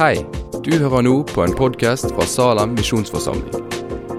Hei, 0.00 0.22
du 0.64 0.70
hører 0.80 1.02
nå 1.04 1.10
på 1.28 1.42
en 1.44 1.52
podkast 1.52 2.06
fra 2.14 2.24
Salem 2.24 2.70
misjonsforsamling. 2.72 3.66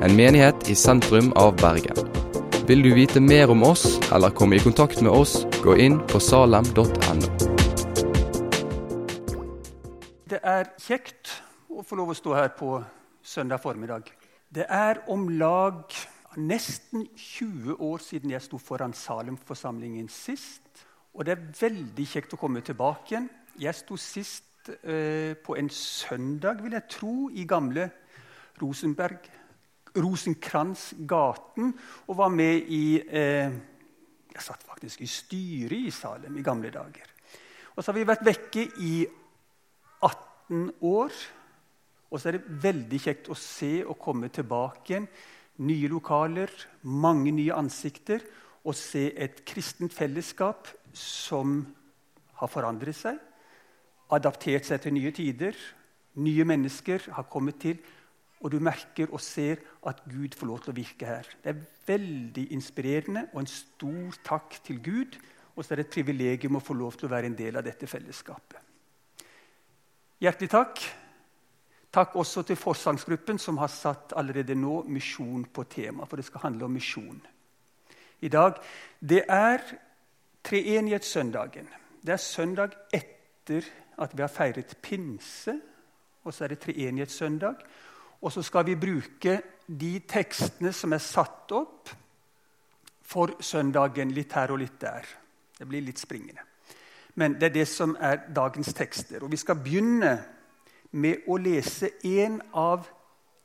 En 0.06 0.14
menighet 0.14 0.68
i 0.70 0.76
sentrum 0.78 1.32
av 1.42 1.56
Bergen. 1.58 1.98
Vil 2.70 2.84
du 2.86 2.92
vite 2.94 3.18
mer 3.18 3.50
om 3.50 3.64
oss 3.66 3.96
eller 4.14 4.30
komme 4.30 4.60
i 4.60 4.62
kontakt 4.62 5.02
med 5.02 5.10
oss, 5.10 5.40
gå 5.64 5.74
inn 5.82 5.96
på 6.12 6.22
salem.no. 6.22 7.32
Det 10.30 10.38
er 10.54 10.70
kjekt 10.86 11.34
å 11.74 11.82
få 11.82 11.98
lov 11.98 12.14
å 12.14 12.18
stå 12.20 12.38
her 12.38 12.54
på 12.62 12.76
søndag 13.26 13.66
formiddag. 13.66 14.14
Det 14.54 14.70
er 14.70 15.02
om 15.10 15.26
lag 15.42 15.98
nesten 16.38 17.10
20 17.18 17.82
år 17.82 18.06
siden 18.06 18.38
jeg 18.38 18.46
sto 18.46 18.62
foran 18.62 18.94
Salem-forsamlingen 18.94 20.14
sist. 20.14 20.86
Og 21.18 21.26
det 21.26 21.40
er 21.40 21.52
veldig 21.66 22.10
kjekt 22.14 22.38
å 22.38 22.42
komme 22.46 22.62
tilbake 22.62 23.16
igjen. 23.16 23.32
Jeg 23.58 23.82
sto 23.82 23.98
sist 23.98 24.51
eh, 24.70 25.34
på 25.38 25.56
en 25.58 25.70
søndag, 25.70 26.62
vil 26.64 26.76
jeg 26.78 26.90
tro, 26.90 27.30
i 27.30 27.46
gamle 27.50 27.90
Rosenberg, 28.62 29.30
Rosenkransgaten 29.98 31.74
og 32.08 32.18
var 32.18 32.30
med 32.32 32.70
i 32.72 33.02
eh, 33.02 33.52
Jeg 34.32 34.44
satt 34.46 34.64
faktisk 34.64 35.02
i 35.04 35.10
styret 35.12 35.90
i 35.90 35.92
Salem 35.92 36.38
i 36.40 36.44
gamle 36.44 36.70
dager. 36.72 37.10
Og 37.76 37.84
så 37.84 37.92
har 37.92 37.98
vi 37.98 38.08
vært 38.08 38.24
vekke 38.24 38.64
i 38.80 38.94
18 40.00 40.70
år. 40.88 41.12
Og 42.12 42.20
så 42.20 42.30
er 42.30 42.38
det 42.38 42.62
veldig 42.64 43.00
kjekt 43.04 43.28
å 43.32 43.36
se 43.36 43.82
og 43.84 44.00
komme 44.00 44.30
tilbake 44.32 44.94
igjen. 44.94 45.10
Nye 45.68 45.92
lokaler, 45.92 46.52
mange 46.88 47.34
nye 47.36 47.58
ansikter. 47.60 48.24
Og 48.64 48.78
se 48.78 49.10
et 49.20 49.44
kristent 49.48 49.92
fellesskap 49.92 50.72
som 50.96 51.60
har 52.40 52.50
forandret 52.52 52.96
seg, 52.98 53.20
adaptert 54.12 54.68
seg 54.68 54.82
til 54.84 54.96
nye 54.96 55.12
tider. 55.16 55.58
Nye 56.22 56.46
mennesker 56.48 57.08
har 57.16 57.30
kommet 57.32 57.60
til, 57.64 57.78
og 58.42 58.52
du 58.52 58.60
merker 58.60 59.12
og 59.14 59.22
ser 59.22 59.62
at 59.88 60.02
Gud 60.10 60.36
får 60.38 60.50
lov 60.50 60.64
til 60.64 60.74
å 60.74 60.80
virke 60.80 61.08
her. 61.08 61.28
Det 61.44 61.54
er 61.54 61.62
veldig 61.88 62.48
inspirerende 62.56 63.28
og 63.34 63.44
en 63.44 63.52
stor 63.52 64.18
takk 64.26 64.58
til 64.66 64.82
Gud. 64.84 65.20
Og 65.56 65.64
så 65.64 65.74
er 65.74 65.82
det 65.82 65.88
et 65.90 65.94
privilegium 65.94 66.58
å 66.58 66.64
få 66.64 66.74
lov 66.74 66.98
til 66.98 67.10
å 67.10 67.12
være 67.12 67.30
en 67.30 67.38
del 67.38 67.60
av 67.60 67.66
dette 67.66 67.88
fellesskapet. 67.88 68.58
Hjertelig 70.22 70.50
takk. 70.54 70.82
Takk 71.92 72.16
også 72.16 72.46
til 72.48 72.56
forsangsgruppen, 72.56 73.40
som 73.40 73.58
har 73.60 73.68
satt 73.68 74.14
allerede 74.18 74.56
nå 74.56 74.84
misjon 74.88 75.44
på 75.54 75.66
tema. 75.70 76.06
For 76.08 76.18
det 76.18 76.26
skal 76.26 76.46
handle 76.48 76.70
om 76.70 76.78
misjon 76.78 77.20
i 78.22 78.30
dag. 78.32 78.60
Det 79.00 79.26
er 79.28 79.66
Treenighetssøndagen. 80.44 81.68
Det 82.02 82.14
er 82.16 82.22
søndag 82.22 82.74
etter 82.94 83.68
at 83.98 84.14
vi 84.16 84.22
har 84.24 84.32
feiret 84.32 84.78
pinse. 84.82 85.56
Og 86.24 86.34
så 86.34 86.44
er 86.44 86.54
det 86.54 86.60
treenighetssøndag. 86.60 87.56
Og 88.22 88.32
så 88.32 88.42
skal 88.42 88.66
vi 88.66 88.76
bruke 88.76 89.42
de 89.68 90.00
tekstene 90.08 90.74
som 90.74 90.94
er 90.94 91.02
satt 91.02 91.52
opp 91.58 91.90
for 93.12 93.36
søndagen, 93.44 94.14
litt 94.14 94.34
her 94.38 94.54
og 94.54 94.62
litt 94.62 94.80
der. 94.80 95.08
Det 95.58 95.68
blir 95.68 95.84
litt 95.84 96.00
springende. 96.00 96.46
Men 97.16 97.34
det 97.40 97.50
er 97.50 97.56
det 97.60 97.68
som 97.68 97.96
er 98.00 98.28
dagens 98.36 98.74
tekster. 98.74 99.24
Og 99.24 99.32
vi 99.32 99.40
skal 99.42 99.60
begynne 99.60 100.14
med 100.92 101.28
å 101.28 101.38
lese 101.42 101.90
en 102.08 102.40
av 102.54 102.88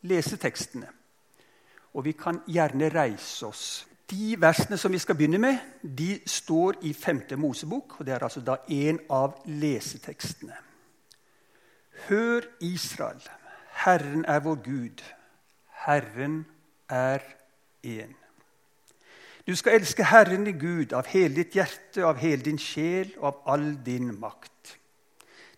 lesetekstene. 0.07 0.89
Og 1.97 2.05
vi 2.05 2.13
kan 2.13 2.43
gjerne 2.47 2.91
reise 2.93 3.47
oss. 3.47 3.67
De 4.11 4.37
versene 4.39 4.79
som 4.79 4.93
vi 4.93 4.99
skal 5.03 5.17
begynne 5.19 5.39
med, 5.43 5.59
de 5.83 6.21
står 6.27 6.79
i 6.83 6.93
5. 6.93 7.23
Mosebok. 7.39 8.01
og 8.01 8.07
Det 8.07 8.15
er 8.15 8.23
altså 8.23 8.41
da 8.41 8.57
en 8.69 9.01
av 9.11 9.41
lesetekstene. 9.45 10.55
Hør, 12.09 12.41
Israel, 12.61 13.23
Herren 13.84 14.25
er 14.25 14.41
vår 14.41 14.55
Gud. 14.65 15.03
Herren 15.87 16.47
er 16.89 17.19
én. 17.83 18.15
Du 19.47 19.55
skal 19.56 19.81
elske 19.81 20.05
Herren 20.05 20.47
i 20.47 20.55
Gud 20.59 20.93
av 20.93 21.06
hele 21.06 21.34
ditt 21.34 21.55
hjerte, 21.55 22.05
av 22.05 22.19
hele 22.19 22.43
din 22.43 22.59
sjel 22.59 23.12
og 23.19 23.27
av 23.27 23.43
all 23.55 23.69
din 23.87 24.11
makt. 24.21 24.77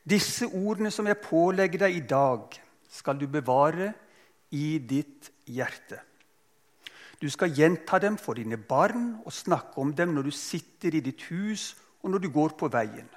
Disse 0.09 0.47
ordene 0.47 0.91
som 0.91 1.07
jeg 1.09 1.21
pålegger 1.25 1.85
deg 1.85 1.97
i 1.97 2.05
dag, 2.09 2.61
skal 2.89 3.21
du 3.21 3.27
bevare 3.29 3.93
i 4.51 4.79
ditt 4.79 5.31
hjerte. 5.45 6.01
Du 7.23 7.31
skal 7.31 7.51
gjenta 7.55 7.99
dem 7.99 8.19
for 8.19 8.39
dine 8.39 8.57
barn 8.57 9.17
og 9.25 9.33
snakke 9.33 9.79
om 9.79 9.95
dem 9.95 10.15
når 10.15 10.29
du 10.29 10.31
sitter 10.31 10.95
i 10.95 11.03
ditt 11.03 11.25
hus 11.33 11.73
og 12.03 12.11
når 12.11 12.19
du 12.19 12.29
går 12.31 12.55
på 12.59 12.69
veien, 12.71 13.09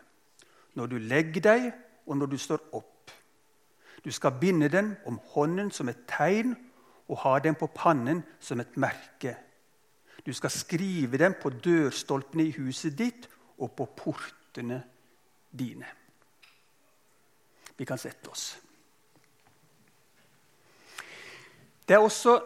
når 0.73 0.85
du 0.89 0.97
legger 0.97 1.41
deg 1.45 1.67
og 2.07 2.17
når 2.17 2.31
du 2.31 2.38
står 2.38 2.63
opp. 2.73 3.12
Du 4.01 4.12
skal 4.12 4.39
binde 4.41 4.69
dem 4.69 4.95
om 5.06 5.19
hånden 5.34 5.69
som 5.72 5.89
et 5.89 6.07
tegn 6.09 6.56
og 7.07 7.19
ha 7.22 7.38
dem 7.39 7.56
på 7.56 7.69
pannen 7.75 8.23
som 8.39 8.59
et 8.59 8.78
merke. 8.78 9.35
Du 10.25 10.33
skal 10.33 10.50
skrive 10.50 11.18
dem 11.18 11.35
på 11.41 11.50
dørstolpene 11.50 12.47
i 12.47 12.56
huset 12.57 12.97
ditt 12.97 13.29
og 13.57 13.75
på 13.78 13.85
portene 13.85 14.81
dine. 15.51 15.85
Vi 17.78 17.85
kan 17.85 17.97
sette 17.97 18.29
oss. 18.29 18.57
Det 21.88 21.97
er 21.97 22.01
også 22.01 22.39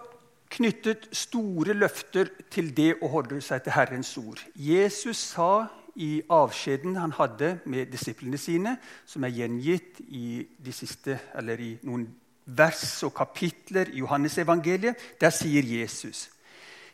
knyttet 0.55 1.09
store 1.15 1.75
løfter 1.75 2.29
til 2.51 2.71
det 2.75 2.95
å 3.03 3.09
holde 3.11 3.41
seg 3.43 3.63
til 3.65 3.75
Herrens 3.75 4.13
ord. 4.21 4.41
Jesus 4.55 5.19
sa 5.33 5.67
i 5.95 6.19
avskjeden 6.31 6.97
han 6.99 7.13
hadde 7.15 7.57
med 7.65 7.91
disiplene 7.91 8.39
sine, 8.39 8.75
som 9.07 9.23
er 9.23 9.35
gjengitt 9.35 10.01
i, 10.07 10.45
siste, 10.71 11.19
i 11.59 11.71
noen 11.87 12.07
vers 12.45 13.03
og 13.07 13.13
kapitler 13.15 13.91
i 13.93 14.03
Johannesevangeliet, 14.03 14.99
der 15.21 15.33
sier 15.33 15.63
Jesus.: 15.63 16.29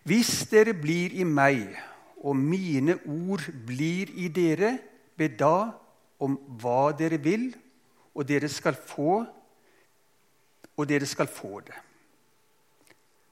Hvis 0.03 0.45
dere 0.49 0.73
blir 0.73 1.13
i 1.17 1.23
meg, 1.23 1.75
og 2.22 2.35
mine 2.38 2.99
ord 3.05 3.43
blir 3.66 4.13
i 4.16 4.29
dere, 4.29 4.78
be 5.17 5.28
da 5.28 5.72
om 6.22 6.38
hva 6.61 6.91
dere 6.97 7.17
vil, 7.22 7.49
og 8.13 8.28
dere 8.28 8.49
skal 8.49 8.78
få, 8.78 9.23
og 10.78 10.89
dere 10.89 11.05
skal 11.05 11.28
få 11.28 11.59
det. 11.66 11.78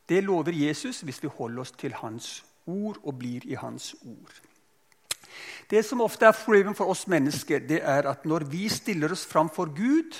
Det 0.09 0.23
lover 0.25 0.55
Jesus 0.57 1.03
hvis 1.05 1.21
vi 1.23 1.29
holder 1.29 1.61
oss 1.61 1.71
til 1.77 1.93
hans 1.93 2.39
ord 2.65 2.97
og 3.03 3.17
blir 3.19 3.45
i 3.45 3.57
hans 3.59 3.93
ord. 4.01 4.33
Det 5.69 5.83
som 5.85 6.01
ofte 6.01 6.25
er 6.25 6.33
problemet 6.33 6.77
for 6.77 6.89
oss 6.89 7.05
mennesker, 7.07 7.61
det 7.61 7.83
er 7.85 8.07
at 8.09 8.25
når 8.25 8.47
vi 8.49 8.65
stiller 8.73 9.13
oss 9.13 9.25
fram 9.29 9.49
for 9.53 9.69
Gud 9.69 10.17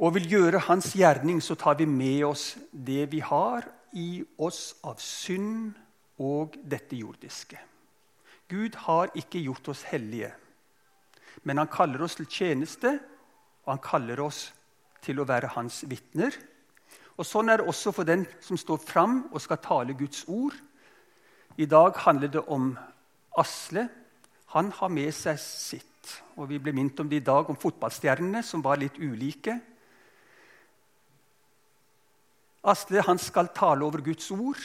og 0.00 0.14
vil 0.16 0.28
gjøre 0.28 0.64
hans 0.68 0.92
gjerning, 0.96 1.40
så 1.42 1.56
tar 1.56 1.78
vi 1.80 1.86
med 1.88 2.24
oss 2.28 2.54
det 2.72 3.08
vi 3.12 3.20
har 3.24 3.66
i 3.96 4.22
oss 4.38 4.74
av 4.84 5.00
synd 5.00 5.72
og 6.20 6.56
dette 6.60 6.96
jordiske. 6.96 7.58
Gud 8.50 8.76
har 8.84 9.12
ikke 9.16 9.42
gjort 9.44 9.68
oss 9.72 9.82
hellige, 9.88 10.32
men 11.44 11.60
han 11.60 11.70
kaller 11.72 12.02
oss 12.04 12.18
til 12.18 12.28
tjeneste, 12.28 12.98
og 13.64 13.74
han 13.74 13.84
kaller 13.84 14.20
oss 14.24 14.50
til 15.04 15.20
å 15.20 15.28
være 15.28 15.52
hans 15.54 15.82
vitner. 15.88 16.34
Og 17.18 17.26
Sånn 17.26 17.50
er 17.50 17.60
det 17.60 17.68
også 17.68 17.92
for 17.92 18.08
den 18.08 18.24
som 18.40 18.58
står 18.58 18.80
fram 18.84 19.22
og 19.32 19.42
skal 19.42 19.60
tale 19.62 19.96
Guds 19.98 20.24
ord. 20.28 20.54
I 21.56 21.66
dag 21.66 21.96
handler 22.06 22.30
det 22.32 22.42
om 22.48 22.72
Asle. 23.38 23.88
Han 24.54 24.70
har 24.72 24.92
med 24.92 25.12
seg 25.14 25.38
sitt. 25.42 25.86
Og 26.36 26.48
Vi 26.48 26.58
ble 26.58 26.72
minnet 26.72 27.00
om 27.00 27.08
det 27.08 27.20
i 27.20 27.26
dag, 27.26 27.50
om 27.50 27.58
fotballstjernene, 27.58 28.42
som 28.42 28.62
var 28.64 28.80
litt 28.80 28.96
ulike. 28.98 29.58
Asle 32.64 33.02
han 33.04 33.18
skal 33.18 33.52
tale 33.56 33.84
over 33.84 34.02
Guds 34.04 34.30
ord. 34.30 34.60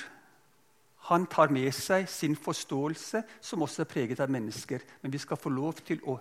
Han 1.09 1.27
tar 1.29 1.51
med 1.53 1.73
seg 1.75 2.07
sin 2.09 2.35
forståelse, 2.35 3.21
som 3.41 3.61
også 3.61 3.83
er 3.83 3.91
preget 3.91 4.19
av 4.23 4.31
mennesker. 4.31 4.81
Men 5.01 5.13
vi 5.13 5.21
skal 5.21 5.37
få 5.37 5.51
lov 5.53 5.83
til 5.85 6.01
å 6.07 6.17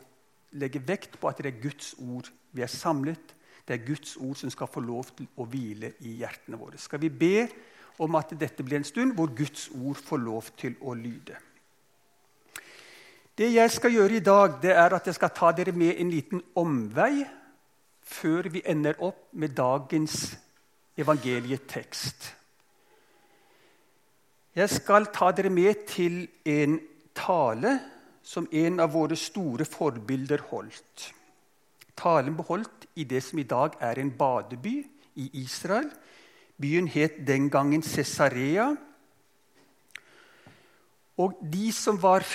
legge 0.58 0.82
vekt 0.86 1.18
på 1.20 1.30
at 1.30 1.40
det 1.42 1.54
er 1.54 1.62
Guds 1.62 1.94
ord 1.98 2.28
vi 2.54 2.62
er 2.62 2.70
samlet 2.70 3.33
det 3.64 3.74
er 3.74 3.86
Guds 3.86 4.16
ord 4.16 4.36
som 4.36 4.50
skal 4.52 4.68
få 4.68 4.82
lov 4.84 5.08
til 5.16 5.28
å 5.40 5.46
hvile 5.48 5.94
i 6.04 6.18
hjertene 6.20 6.58
våre. 6.60 6.78
Skal 6.78 7.00
vi 7.00 7.08
be 7.08 7.48
om 8.04 8.16
at 8.18 8.34
dette 8.38 8.64
blir 8.66 8.80
en 8.80 8.86
stund 8.86 9.14
hvor 9.16 9.32
Guds 9.36 9.70
ord 9.72 9.96
får 9.96 10.20
lov 10.20 10.50
til 10.60 10.76
å 10.82 10.94
lyde? 10.98 11.38
Det 13.34 13.48
jeg 13.50 13.70
skal 13.74 13.94
gjøre 13.96 14.20
i 14.20 14.22
dag, 14.22 14.60
det 14.62 14.76
er 14.76 14.94
at 14.94 15.08
jeg 15.08 15.16
skal 15.16 15.32
ta 15.34 15.50
dere 15.56 15.72
med 15.74 15.96
en 15.98 16.12
liten 16.12 16.42
omvei 16.60 17.24
før 18.04 18.46
vi 18.52 18.62
ender 18.68 19.00
opp 19.02 19.32
med 19.32 19.56
dagens 19.56 20.36
evangelietekst. 21.00 22.28
Jeg 24.54 24.70
skal 24.70 25.08
ta 25.10 25.32
dere 25.34 25.50
med 25.50 25.82
til 25.90 26.20
en 26.46 26.78
tale 27.16 27.78
som 28.22 28.46
en 28.52 28.78
av 28.80 28.92
våre 28.94 29.16
store 29.18 29.66
forbilder 29.66 30.44
holdt. 30.52 31.10
Talen 31.96 32.36
beholdt 32.36 32.88
i 32.96 33.04
det 33.04 33.22
som 33.22 33.38
i 33.38 33.46
dag 33.48 33.76
er 33.80 34.00
en 34.00 34.10
badeby 34.18 34.74
i 35.14 35.30
Israel. 35.44 35.90
Byen 36.60 36.88
het 36.88 37.22
den 37.26 37.50
gangen 37.50 37.82
Cesarea. 37.82 38.74
Og 41.16 41.38
de 41.52 41.72
som 41.72 42.02
var 42.02 42.26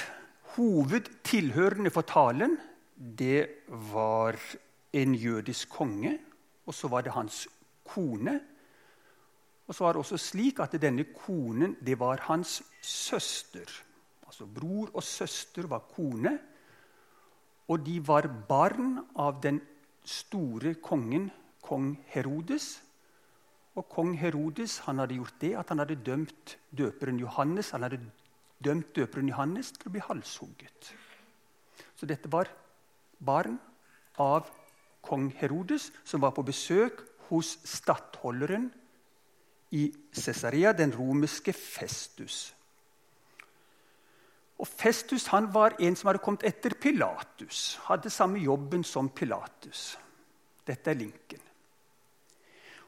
hovedtilhørende 0.56 1.92
for 1.92 2.08
talen, 2.08 2.58
det 2.96 3.48
var 3.68 4.40
en 4.94 5.16
jødisk 5.16 5.70
konge, 5.70 6.18
og 6.66 6.74
så 6.74 6.88
var 6.88 7.02
det 7.02 7.12
hans 7.12 7.48
kone. 7.88 8.40
Og 9.68 9.76
så 9.76 9.84
var 9.84 9.94
det 9.94 10.02
også 10.02 10.18
slik 10.18 10.60
at 10.60 10.76
denne 10.82 11.06
konen 11.14 11.76
det 11.86 12.00
var 12.00 12.26
hans 12.28 12.62
søster. 12.82 13.70
Altså 14.26 14.46
bror 14.46 14.90
og 14.94 15.04
søster 15.04 15.68
var 15.68 15.86
kone. 15.96 16.40
Og 17.69 17.86
de 17.86 18.00
var 18.01 18.27
barn 18.50 18.98
av 19.16 19.42
den 19.44 19.62
store 20.06 20.74
kongen, 20.81 21.30
kong 21.62 21.92
Herodes. 22.10 22.80
Og 23.77 23.86
kong 23.92 24.16
Herodes 24.18 24.80
han 24.88 25.00
hadde 25.04 25.19
gjort 25.19 25.38
det 25.42 25.54
at 25.60 25.69
han 25.69 25.83
hadde 25.83 26.00
dømt 26.06 26.56
døperen 26.75 27.19
Johannes 27.21 27.69
han 27.75 27.86
hadde 27.86 28.01
dømt 28.63 28.95
døperen 28.95 29.30
Johannes 29.30 29.71
til 29.75 29.89
å 29.89 29.94
bli 29.94 30.04
halshugget. 30.04 30.92
Så 31.95 32.10
dette 32.10 32.31
var 32.31 32.50
barn 33.19 33.60
av 34.19 34.50
kong 35.06 35.30
Herodes, 35.39 35.92
som 36.04 36.22
var 36.24 36.33
på 36.36 36.44
besøk 36.48 37.06
hos 37.30 37.57
stattholderen 37.68 38.69
i 39.72 39.89
Cesarea, 40.12 40.74
den 40.74 40.92
romerske 40.95 41.54
Festus. 41.54 42.50
Og 44.60 44.68
Festus 44.68 45.30
han 45.32 45.48
var 45.54 45.78
en 45.80 45.96
som 45.96 46.10
hadde 46.10 46.24
kommet 46.24 46.44
etter 46.48 46.76
Pilatus. 46.76 47.80
Hadde 47.88 48.12
samme 48.12 48.42
jobben 48.44 48.84
som 48.84 49.08
Pilatus. 49.10 49.94
Dette 50.68 50.92
er 50.92 51.00
linken. 51.00 51.46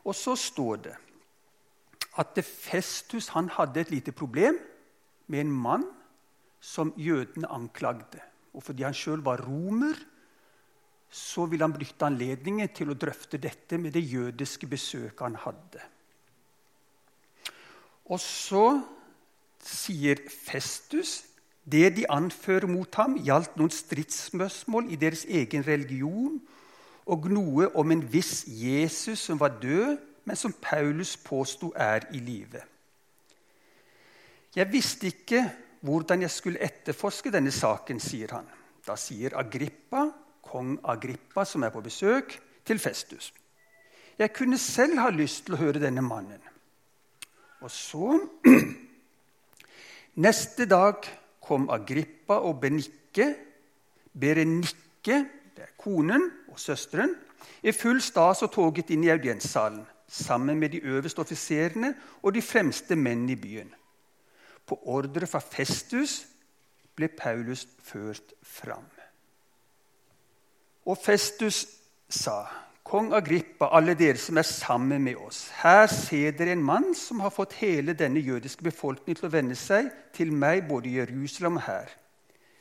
Og 0.04 0.16
så 0.18 0.36
står 0.36 0.84
det 0.90 0.98
at 2.20 2.36
Festus 2.44 3.30
han 3.32 3.48
hadde 3.56 3.80
et 3.86 3.94
lite 3.94 4.12
problem 4.12 4.58
med 5.32 5.46
en 5.46 5.52
mann 5.64 5.86
som 6.60 6.92
jødene 7.00 7.48
anklagde. 7.48 8.20
Og 8.54 8.64
fordi 8.64 8.84
han 8.84 8.98
sjøl 8.98 9.24
var 9.24 9.46
romer, 9.48 9.96
så 11.12 11.46
ville 11.48 11.64
han 11.64 11.74
benytte 11.76 12.08
anledningen 12.08 12.72
til 12.76 12.92
å 12.92 13.00
drøfte 13.00 13.40
dette 13.40 13.80
med 13.80 13.96
det 13.96 14.04
jødiske 14.04 14.68
besøket 14.68 15.24
han 15.24 15.40
hadde. 15.40 15.84
Og 18.12 18.20
så 18.20 18.66
sier 19.64 20.20
Festus 20.28 21.22
det 21.72 21.96
de 21.96 22.10
anfører 22.12 22.68
mot 22.68 22.96
ham, 23.00 23.18
gjaldt 23.24 23.58
noen 23.60 23.72
stridsspørsmål 23.74 24.92
i 24.92 25.00
deres 25.00 25.26
egen 25.26 25.64
religion 25.68 26.40
og 27.12 27.28
noe 27.32 27.70
om 27.80 27.92
en 27.92 28.04
viss 28.14 28.44
Jesus 28.48 29.26
som 29.28 29.40
var 29.40 29.58
død, 29.62 29.98
men 30.26 30.38
som 30.38 30.54
Paulus 30.54 31.16
påsto 31.18 31.72
er 31.76 32.06
i 32.14 32.20
live. 32.22 32.62
Jeg 34.56 34.68
visste 34.72 35.08
ikke 35.08 35.46
hvordan 35.82 36.22
jeg 36.22 36.32
skulle 36.32 36.62
etterforske 36.62 37.32
denne 37.34 37.52
saken, 37.52 38.00
sier 38.00 38.36
han. 38.36 38.50
Da 38.86 38.98
sier 39.00 39.38
Agrippa, 39.40 40.06
kong 40.46 40.76
Agrippa, 40.84 41.46
som 41.46 41.64
er 41.64 41.74
på 41.74 41.82
besøk, 41.82 42.36
til 42.66 42.80
Festus. 42.80 43.32
Jeg 44.20 44.34
kunne 44.34 44.58
selv 44.58 45.00
ha 45.02 45.10
lyst 45.10 45.48
til 45.48 45.56
å 45.56 45.62
høre 45.62 45.82
denne 45.82 46.04
mannen. 46.06 46.42
Og 47.62 47.72
så 47.72 48.20
Neste 50.22 50.66
dag 50.68 51.08
kom 51.42 51.70
Agrippa 51.70 52.40
og 52.40 52.60
Benikke, 52.62 53.36
Berenikke, 54.20 55.18
det 55.56 55.66
er 55.66 55.76
konen 55.78 56.30
og 56.52 56.60
søsteren, 56.60 57.16
i 57.64 57.72
full 57.74 58.02
stas 58.02 58.44
og 58.46 58.52
toget 58.54 58.92
inn 58.94 59.04
i 59.06 59.12
audienssalen 59.14 59.84
sammen 60.12 60.60
med 60.60 60.70
de 60.70 60.82
øverste 60.84 61.20
offiserene 61.20 61.94
og 62.22 62.34
de 62.36 62.42
fremste 62.42 62.96
menn 62.96 63.30
i 63.30 63.36
byen. 63.36 63.70
På 64.68 64.80
ordre 64.84 65.28
fra 65.28 65.40
Festus 65.40 66.22
ble 66.96 67.08
Paulus 67.08 67.68
ført 67.84 68.34
fram. 68.44 68.86
Og 70.86 70.98
Festus 70.98 71.66
sa, 72.10 72.44
'Kong 72.92 73.14
Agrippa, 73.16 73.70
alle 73.72 73.94
dere 73.96 74.20
som 74.20 74.36
er 74.38 74.44
sammen 74.44 75.04
med 75.04 75.16
oss.' 75.16 75.48
'Her 75.62 75.88
ser 75.88 76.32
dere 76.36 76.52
en 76.52 76.64
mann 76.64 76.94
som 76.96 77.22
har 77.24 77.32
fått 77.32 77.54
hele 77.54 77.94
denne 77.94 78.20
jødiske 78.20 78.64
befolkningen 78.64 79.16
til 79.16 79.30
å 79.30 79.32
venne 79.32 79.56
seg 79.56 79.88
til 80.12 80.34
meg 80.36 80.68
både 80.68 80.90
i 80.90 80.98
Jerusalem 80.98 81.56
og 81.62 81.64
her.' 81.70 81.94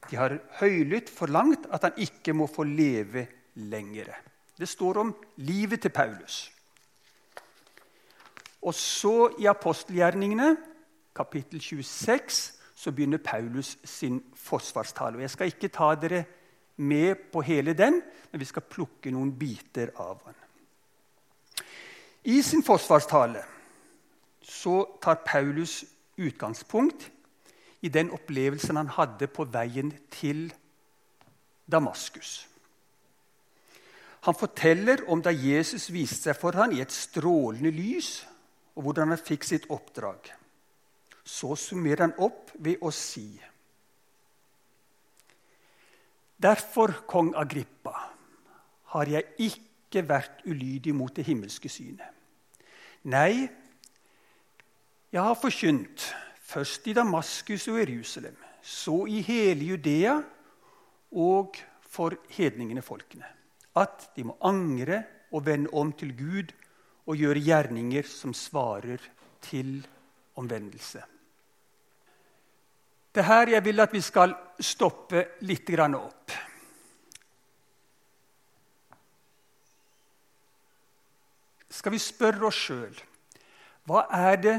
'De 0.06 0.16
har 0.16 0.38
høylytt 0.60 1.10
forlangt 1.10 1.66
at 1.74 1.82
han 1.82 1.98
ikke 1.98 2.32
må 2.32 2.46
få 2.46 2.62
leve 2.62 3.26
lenger.' 3.56 4.14
Det 4.54 4.68
står 4.68 5.02
om 5.02 5.14
livet 5.36 5.82
til 5.82 5.90
Paulus. 5.90 6.52
Og 8.62 8.74
så 8.74 9.34
i 9.40 9.46
apostelgjerningene, 9.50 10.56
kapittel 11.16 11.60
26, 11.60 12.52
så 12.74 12.92
begynner 12.92 13.18
Paulus 13.18 13.78
sin 13.84 14.22
forsvarstale. 14.34 15.16
Og 15.16 15.22
Jeg 15.22 15.30
skal 15.30 15.46
ikke 15.46 15.68
ta 15.68 15.94
dere 15.94 16.24
med 16.80 17.30
på 17.32 17.42
hele 17.44 17.74
den, 17.76 18.00
men 18.30 18.40
vi 18.40 18.48
skal 18.48 18.66
plukke 18.66 19.12
noen 19.12 19.32
biter 19.36 19.92
av 20.00 20.20
den. 20.24 20.36
I 22.30 22.42
sin 22.44 22.62
forsvarstale 22.64 23.42
så 24.44 24.82
tar 25.02 25.22
Paulus 25.24 25.84
utgangspunkt 26.20 27.08
i 27.80 27.88
den 27.88 28.10
opplevelsen 28.12 28.76
han 28.76 28.92
hadde 28.92 29.28
på 29.32 29.46
veien 29.48 29.92
til 30.12 30.50
Damaskus. 31.70 32.46
Han 34.28 34.36
forteller 34.36 35.06
om 35.08 35.22
da 35.24 35.32
Jesus 35.32 35.88
viste 35.92 36.28
seg 36.28 36.36
for 36.36 36.56
ham 36.60 36.74
i 36.76 36.82
et 36.84 36.92
strålende 36.92 37.72
lys, 37.72 38.26
og 38.76 38.84
hvordan 38.84 39.14
han 39.14 39.20
fikk 39.20 39.46
sitt 39.48 39.70
oppdrag. 39.72 40.28
Så 41.24 41.54
summerer 41.56 42.08
han 42.08 42.18
opp 42.20 42.52
ved 42.60 42.84
å 42.84 42.92
si 42.92 43.30
Derfor, 46.40 47.04
kong 47.06 47.34
Agrippa, 47.36 47.92
har 48.94 49.10
jeg 49.12 49.24
ikke 49.44 50.02
vært 50.08 50.40
ulydig 50.48 50.94
mot 50.96 51.12
det 51.12 51.26
himmelske 51.26 51.68
synet. 51.68 52.08
Nei, 53.12 53.44
jeg 55.12 55.20
har 55.20 55.36
forkynt, 55.36 56.06
først 56.40 56.88
i 56.88 56.94
Damaskus 56.96 57.68
og 57.68 57.80
Jerusalem, 57.82 58.36
så 58.62 59.04
i 59.08 59.20
hele 59.24 59.68
Judea 59.72 60.16
og 61.12 61.60
for 61.90 62.16
hedningene 62.32 62.82
folkene, 62.82 63.28
at 63.76 64.10
de 64.16 64.24
må 64.24 64.36
angre 64.40 65.02
og 65.32 65.44
vende 65.46 65.72
om 65.76 65.92
til 65.92 66.14
Gud 66.16 66.52
og 67.06 67.20
gjøre 67.20 67.42
gjerninger 67.44 68.06
som 68.08 68.34
svarer 68.36 69.02
til 69.44 69.80
omvendelse. 70.40 71.02
Det 73.14 73.20
er 73.20 73.26
her 73.26 73.48
jeg 73.56 73.64
vil 73.64 73.80
at 73.80 73.92
vi 73.92 74.00
skal 74.00 74.34
stoppe 74.60 75.24
litt 75.42 75.70
opp. 75.80 76.32
Skal 81.70 81.92
vi 81.92 81.98
spørre 81.98 82.46
oss 82.46 82.58
sjøl 82.66 82.98
hva 83.88 84.04
er 84.14 84.36
det 84.36 84.56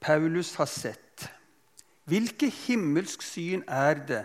Paulus 0.00 0.54
har 0.58 0.66
sett? 0.68 1.28
Hvilke 2.08 2.50
himmelsk 2.50 3.22
syn 3.22 3.62
er 3.68 4.00
det 4.08 4.24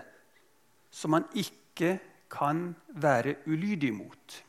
som 0.91 1.13
han 1.13 1.27
ikke 1.35 1.99
kan 2.31 2.73
være 2.87 3.35
ulydig 3.45 3.93
mot? 3.93 4.43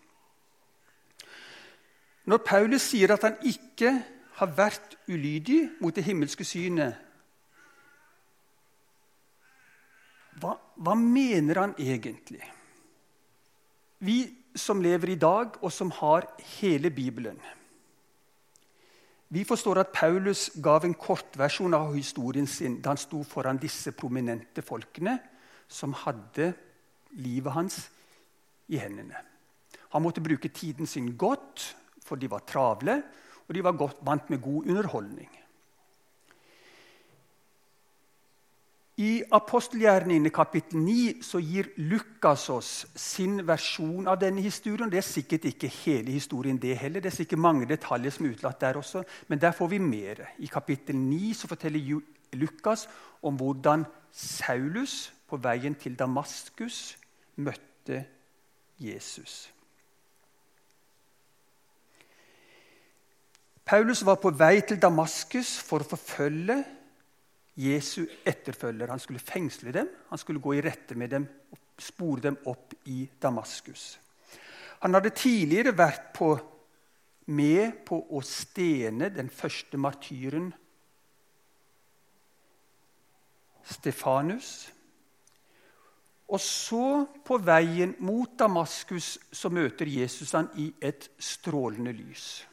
Når 2.25 2.43
Paulus 2.47 2.89
sier 2.89 3.13
at 3.15 3.23
han 3.23 3.37
ikke 3.45 3.93
har 4.41 4.55
vært 4.57 4.97
ulydig 5.07 5.69
mot 5.81 5.95
det 5.95 6.07
himmelske 6.07 6.45
synet, 6.45 6.97
hva, 10.41 10.55
hva 10.77 10.95
mener 10.99 11.61
han 11.61 11.75
egentlig? 11.79 12.43
Vi 14.05 14.19
som 14.55 14.83
lever 14.83 15.15
i 15.15 15.19
dag, 15.19 15.59
og 15.63 15.73
som 15.73 15.91
har 16.01 16.29
hele 16.61 16.91
Bibelen 16.95 17.39
Vi 19.35 19.43
forstår 19.45 19.81
at 19.81 19.93
Paulus 19.93 20.51
gav 20.63 20.85
en 20.85 20.95
kortversjon 20.95 21.75
av 21.75 21.95
historien 21.97 22.47
sin 22.47 22.77
da 22.81 22.93
han 22.93 23.01
sto 23.01 23.25
foran 23.27 23.59
disse 23.59 23.91
prominente 23.97 24.63
folkene 24.63 25.17
som 25.67 25.97
hadde 26.05 26.53
livet 27.19 27.53
hans 27.53 27.79
i 28.71 28.79
hendene. 28.79 29.17
Han 29.91 30.03
måtte 30.03 30.23
bruke 30.23 30.53
tiden 30.55 30.87
sin 30.87 31.17
godt 31.17 31.75
for 32.05 32.21
de 32.21 32.29
var 32.31 32.45
travle, 32.47 33.01
og 33.49 33.55
de 33.55 33.65
var 33.65 33.77
godt 33.79 34.05
vant 34.05 34.31
med 34.31 34.43
god 34.45 34.69
underholdning. 34.69 35.31
I 38.95 39.25
apostelgjerningene 39.35 40.31
kapittel 40.31 40.79
9 40.79 41.23
så 41.27 41.41
gir 41.43 41.73
Lukas 41.91 42.45
oss 42.55 42.69
sin 42.95 43.41
versjon 43.43 44.07
av 44.07 44.21
denne 44.21 44.45
historien. 44.45 44.91
Det 44.91 45.01
er 45.01 45.07
sikkert 45.07 45.49
ikke 45.51 45.71
hele 45.81 46.15
historien, 46.15 46.61
det 46.63 46.77
heller. 46.79 47.03
Det 47.03 47.11
er 47.11 47.17
sikkert 47.17 47.43
mange 47.43 47.67
detaljer 47.67 48.15
som 48.15 48.29
er 48.29 48.37
utlatt 48.37 48.61
der 48.63 48.79
også, 48.79 49.03
men 49.27 49.41
der 49.43 49.51
får 49.51 49.73
vi 49.73 49.81
mer. 49.83 50.23
I 50.39 50.47
kapittel 50.47 50.95
9 50.95 51.33
så 51.35 51.51
forteller 51.51 51.99
Lukas 52.39 52.87
om 53.23 53.35
hvordan 53.35 53.83
Saulus 54.15 55.11
på 55.27 55.41
veien 55.43 55.75
til 55.75 55.99
Damaskus 55.99 56.95
møtte 57.35 58.05
Jesus. 58.79 59.51
Paulus 63.65 64.05
var 64.07 64.21
på 64.23 64.31
vei 64.31 64.61
til 64.61 64.79
Damaskus 64.79 65.57
for 65.59 65.83
å 65.83 65.89
forfølge 65.89 66.61
Jesu 67.55 68.05
etterfølger. 68.27 68.91
Han 68.91 69.03
skulle 69.03 69.23
fengsle 69.23 69.73
dem, 69.73 69.91
han 70.09 70.19
skulle 70.19 70.43
gå 70.43 70.57
i 70.57 70.63
rette 70.65 70.97
med 70.99 71.11
dem 71.15 71.29
og 71.55 71.83
spore 71.83 72.29
dem 72.29 72.39
opp 72.51 72.75
i 72.91 73.05
Damaskus. 73.23 73.99
Han 74.83 74.95
hadde 74.95 75.15
tidligere 75.17 75.75
vært 75.77 76.11
på, 76.17 76.35
med 77.33 77.81
på 77.87 78.01
å 78.11 78.21
stene 78.27 79.09
den 79.15 79.31
første 79.33 79.81
martyren, 79.81 80.53
Stefanus. 83.65 84.49
Og 86.29 86.41
så, 86.41 87.05
på 87.25 87.39
veien 87.41 87.95
mot 88.05 88.33
Damaskus, 88.39 89.15
så 89.33 89.49
møter 89.53 89.89
Jesus 89.89 90.35
han 90.37 90.51
i 90.61 90.67
et 90.85 91.09
strålende 91.17 91.95
lys. 91.97 92.45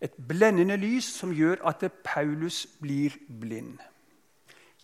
Et 0.00 0.12
blendende 0.28 0.76
lys 0.80 1.04
som 1.04 1.32
gjør 1.34 1.60
at 1.68 1.84
Paulus 2.04 2.66
blir 2.80 3.16
blind. 3.40 3.78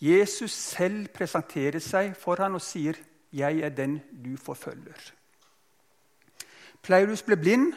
Jesus 0.00 0.52
selv 0.52 1.08
presenterer 1.08 1.80
seg 1.80 2.12
for 2.20 2.37
han 2.42 2.54
og 2.54 2.61
sier, 2.62 2.94
'Jeg 3.32 3.61
er 3.61 3.68
den 3.68 4.02
du 4.25 4.37
forfølger'. 4.37 5.12
Paulus 6.82 7.23
ble 7.23 7.37
blind, 7.37 7.73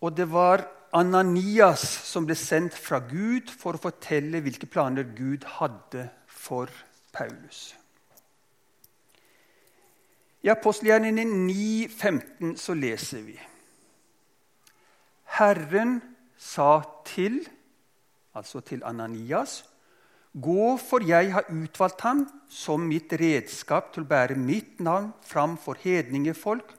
og 0.00 0.16
det 0.16 0.32
var 0.32 0.68
Ananias 0.92 1.80
som 1.80 2.26
ble 2.26 2.34
sendt 2.34 2.74
fra 2.74 2.98
Gud 2.98 3.50
for 3.50 3.76
å 3.76 3.82
fortelle 3.82 4.40
hvilke 4.40 4.66
planer 4.66 5.02
Gud 5.02 5.44
hadde 5.58 6.08
for 6.26 6.70
Paulus. 7.12 7.76
I 10.42 10.48
apostelgjerningen 10.48 11.48
9,15 11.50 12.56
så 12.56 12.74
leser 12.74 13.22
vi 13.26 13.38
Herren 15.38 16.00
sa 16.38 16.82
til, 17.06 17.40
altså 18.34 18.60
til 18.60 18.82
Ananias, 18.84 19.62
Gå, 20.38 20.76
for 20.76 21.02
jeg 21.02 21.32
har 21.32 21.48
utvalgt 21.50 22.02
ham 22.04 22.20
som 22.52 22.84
mitt 22.86 23.12
redskap 23.16 23.88
til 23.94 24.04
å 24.04 24.10
bære 24.10 24.36
mitt 24.38 24.76
navn 24.84 25.08
fram 25.24 25.56
for 25.58 25.80
hedningefolk 25.80 26.74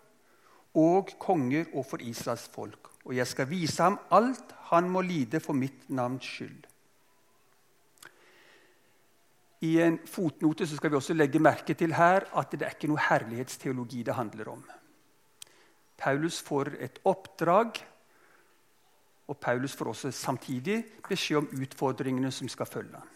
og 0.78 1.16
konger 1.20 1.66
og 1.74 1.88
for 1.90 2.04
Israels 2.06 2.46
folk. 2.54 2.92
Og 3.10 3.16
jeg 3.18 3.28
skal 3.28 3.50
vise 3.50 3.82
ham 3.84 3.98
alt 4.14 4.54
han 4.70 4.90
må 4.94 5.02
lide 5.02 5.42
for 5.42 5.58
mitt 5.58 5.90
navns 5.90 6.30
skyld. 6.30 6.68
I 9.66 9.74
en 9.84 9.98
fotnote 10.08 10.68
skal 10.70 10.94
vi 10.94 11.00
også 11.02 11.18
legge 11.18 11.42
merke 11.42 11.76
til 11.76 11.98
her 11.98 12.30
at 12.38 12.54
det 12.54 12.64
er 12.64 12.78
ikke 12.78 12.92
noe 12.92 13.08
herlighetsteologi 13.10 14.06
det 14.08 14.16
handler 14.16 14.54
om. 14.54 14.62
Paulus 16.00 16.38
får 16.46 16.78
et 16.80 17.02
oppdrag 17.04 17.82
og 19.30 19.38
Paulus 19.38 19.76
får 19.78 19.92
også 19.92 20.12
samtidig 20.16 20.82
beskjed 21.06 21.44
om 21.44 21.62
utfordringene 21.62 22.32
som 22.34 22.50
skal 22.50 22.66
følge 22.70 22.98
han. 22.98 23.16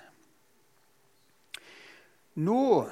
Nå, 2.46 2.86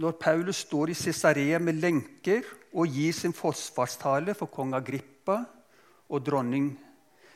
når 0.00 0.16
Paulus 0.20 0.64
står 0.64 0.92
i 0.92 0.98
Cesarea 0.98 1.58
med 1.60 1.80
lenker 1.80 2.44
og 2.74 2.88
gir 2.90 3.12
sin 3.16 3.32
forsvarstale 3.36 4.34
for 4.36 4.52
kong 4.52 4.74
Agrippa 4.76 5.38
og 6.08 6.24
dronning 6.26 6.72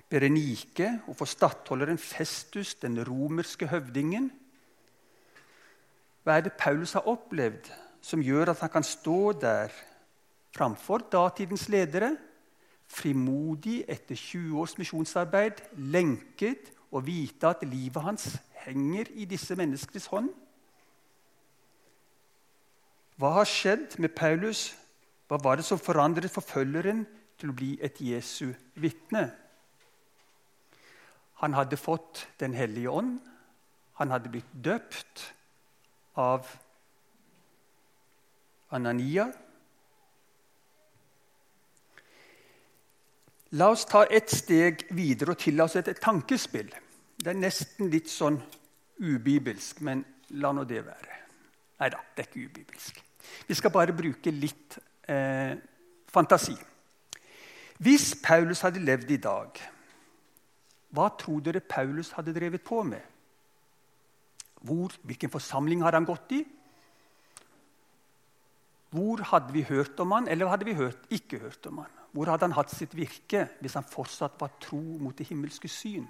Berenike 0.09 0.89
og 1.07 1.19
for 1.19 1.29
stattholderen 1.29 2.01
Festus, 2.01 2.75
den 2.81 2.97
romerske 3.05 3.69
høvdingen 3.69 4.31
Hva 6.25 6.39
er 6.39 6.49
det 6.49 6.57
Paulus 6.61 6.97
har 6.97 7.09
opplevd 7.09 7.69
som 8.05 8.25
gjør 8.25 8.53
at 8.53 8.65
han 8.65 8.73
kan 8.73 8.85
stå 8.85 9.21
der 9.41 9.73
framfor 10.57 11.05
datidens 11.13 11.69
ledere 11.69 12.15
frimodig 12.89 13.83
etter 13.89 14.17
20 14.17 14.59
års 14.61 14.77
misjonsarbeid, 14.81 15.61
lenket 15.77 16.73
og 16.91 17.07
vite 17.07 17.51
at 17.51 17.65
livet 17.69 18.03
hans 18.03 18.31
henger 18.65 19.11
i 19.15 19.27
disse 19.29 19.57
menneskenes 19.57 20.09
hånd? 20.13 20.31
Hva 23.19 23.35
har 23.41 23.51
skjedd 23.51 23.99
med 23.99 24.15
Paulus? 24.17 24.71
Hva 25.29 25.41
var 25.43 25.59
det 25.59 25.67
som 25.67 25.81
forandret 25.81 26.31
forfølgeren 26.33 27.03
til 27.39 27.51
å 27.51 27.57
bli 27.57 27.73
et 27.83 27.99
Jesu 28.01 28.53
vitne? 28.79 29.29
Han 31.43 31.55
hadde 31.55 31.77
fått 31.79 32.27
Den 32.41 32.55
hellige 32.55 32.91
ånd. 32.91 33.19
Han 33.99 34.11
hadde 34.11 34.31
blitt 34.31 34.51
døpt 34.65 35.35
av 36.15 36.47
Anania. 38.71 39.29
La 43.57 43.71
oss 43.73 43.87
ta 43.89 44.05
et 44.13 44.29
steg 44.29 44.85
videre 44.93 45.33
og 45.33 45.41
tillate 45.41 45.81
oss 45.81 45.89
et 45.89 46.01
tankespill. 46.03 46.69
Det 47.17 47.33
er 47.33 47.39
nesten 47.39 47.89
litt 47.89 48.11
sånn 48.13 48.37
ubibelsk, 49.01 49.81
men 49.87 50.03
la 50.37 50.53
nå 50.53 50.67
det 50.69 50.83
være. 50.85 51.17
Nei 51.81 51.89
da, 51.95 52.03
det 52.13 52.25
er 52.25 52.29
ikke 52.29 52.51
ubibelsk. 52.51 53.01
Vi 53.49 53.57
skal 53.57 53.73
bare 53.73 53.95
bruke 53.97 54.33
litt 54.35 54.77
eh, 55.09 55.55
fantasi. 56.13 56.57
Hvis 57.79 58.11
Paulus 58.21 58.61
hadde 58.67 58.83
levd 58.85 59.15
i 59.15 59.21
dag, 59.23 59.61
hva 60.93 61.09
tror 61.21 61.41
dere 61.45 61.65
Paulus 61.65 62.13
hadde 62.17 62.35
drevet 62.37 62.65
på 62.65 62.83
med? 62.85 63.01
Hvor, 64.61 64.93
hvilken 65.07 65.31
forsamling 65.31 65.85
hadde 65.85 66.01
han 66.01 66.09
gått 66.09 66.35
i? 66.37 66.43
Hvor 68.93 69.23
hadde 69.31 69.55
vi 69.55 69.63
hørt 69.69 70.01
om 70.01 70.13
han, 70.17 70.29
eller 70.29 70.51
hadde 70.51 70.69
vi 70.69 70.77
hørt, 70.77 71.07
ikke 71.13 71.41
hørt 71.41 71.67
om 71.71 71.85
han? 71.85 71.98
Hvor 72.19 72.31
hadde 72.31 72.49
han 72.49 72.53
hatt 72.53 72.73
sitt 72.75 72.97
virke 72.99 73.45
hvis 73.61 73.77
han 73.79 73.85
fortsatt 73.87 74.41
var 74.41 74.51
tro 74.61 74.81
mot 74.99 75.19
det 75.19 75.29
himmelske 75.29 75.69
syn? 75.71 76.09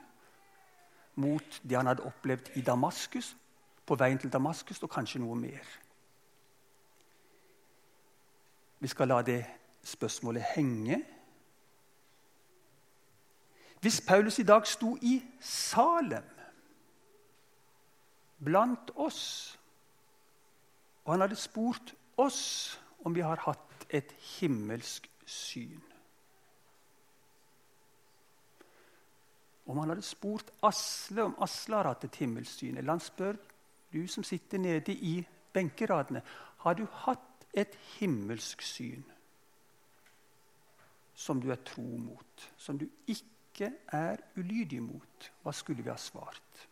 Mot 1.20 1.58
det 1.68 1.76
han 1.76 1.86
hadde 1.86 2.06
opplevd 2.08 2.46
i 2.56 2.62
Damaskus, 2.64 3.36
på 3.86 3.94
veien 3.94 4.16
til 4.18 4.32
Damaskus, 4.32 4.80
og 4.82 4.88
kanskje 4.88 5.20
noe 5.20 5.36
mer. 5.36 5.66
Vi 8.80 8.88
skal 8.88 9.12
la 9.12 9.18
det 9.22 9.42
spørsmålet 9.84 10.46
henge. 10.54 11.02
Hvis 13.80 14.00
Paulus 14.08 14.38
i 14.38 14.46
dag 14.48 14.64
sto 14.66 14.94
i 15.02 15.18
Salem 15.40 16.32
blant 18.44 18.94
oss, 18.96 19.58
og 21.04 21.12
han 21.12 21.26
hadde 21.26 21.36
spurt 21.36 21.94
oss 22.16 22.80
om 23.04 23.12
vi 23.12 23.28
har 23.28 23.44
hatt 23.44 23.86
et 23.90 24.16
himmelsk 24.38 25.12
syn 25.26 25.87
Om 29.68 29.78
han 29.78 29.92
hadde 29.92 30.04
spurt 30.06 30.50
Asle 30.64 31.26
om 31.28 31.36
Asle 31.44 31.76
har 31.76 31.90
hatt 31.90 32.06
et 32.08 32.16
himmelssyn, 32.22 32.78
eller 32.78 32.94
han 32.94 33.04
spør 33.04 33.36
du 33.92 34.00
som 34.08 34.24
sitter 34.24 34.60
nede 34.60 34.92
i 34.92 35.20
benkeradene, 35.52 36.22
har 36.64 36.76
du 36.76 36.86
hatt 37.04 37.46
et 37.56 37.76
himmelsk 37.98 38.62
syn 38.64 39.04
som 41.18 41.40
du 41.42 41.50
er 41.50 41.60
tro 41.66 41.84
mot, 41.98 42.48
som 42.56 42.78
du 42.78 42.86
ikke 43.10 43.72
er 43.92 44.20
ulydig 44.38 44.80
mot? 44.82 45.30
Hva 45.42 45.52
skulle 45.52 45.82
vi 45.82 45.90
ha 45.90 45.98
svart? 46.00 46.66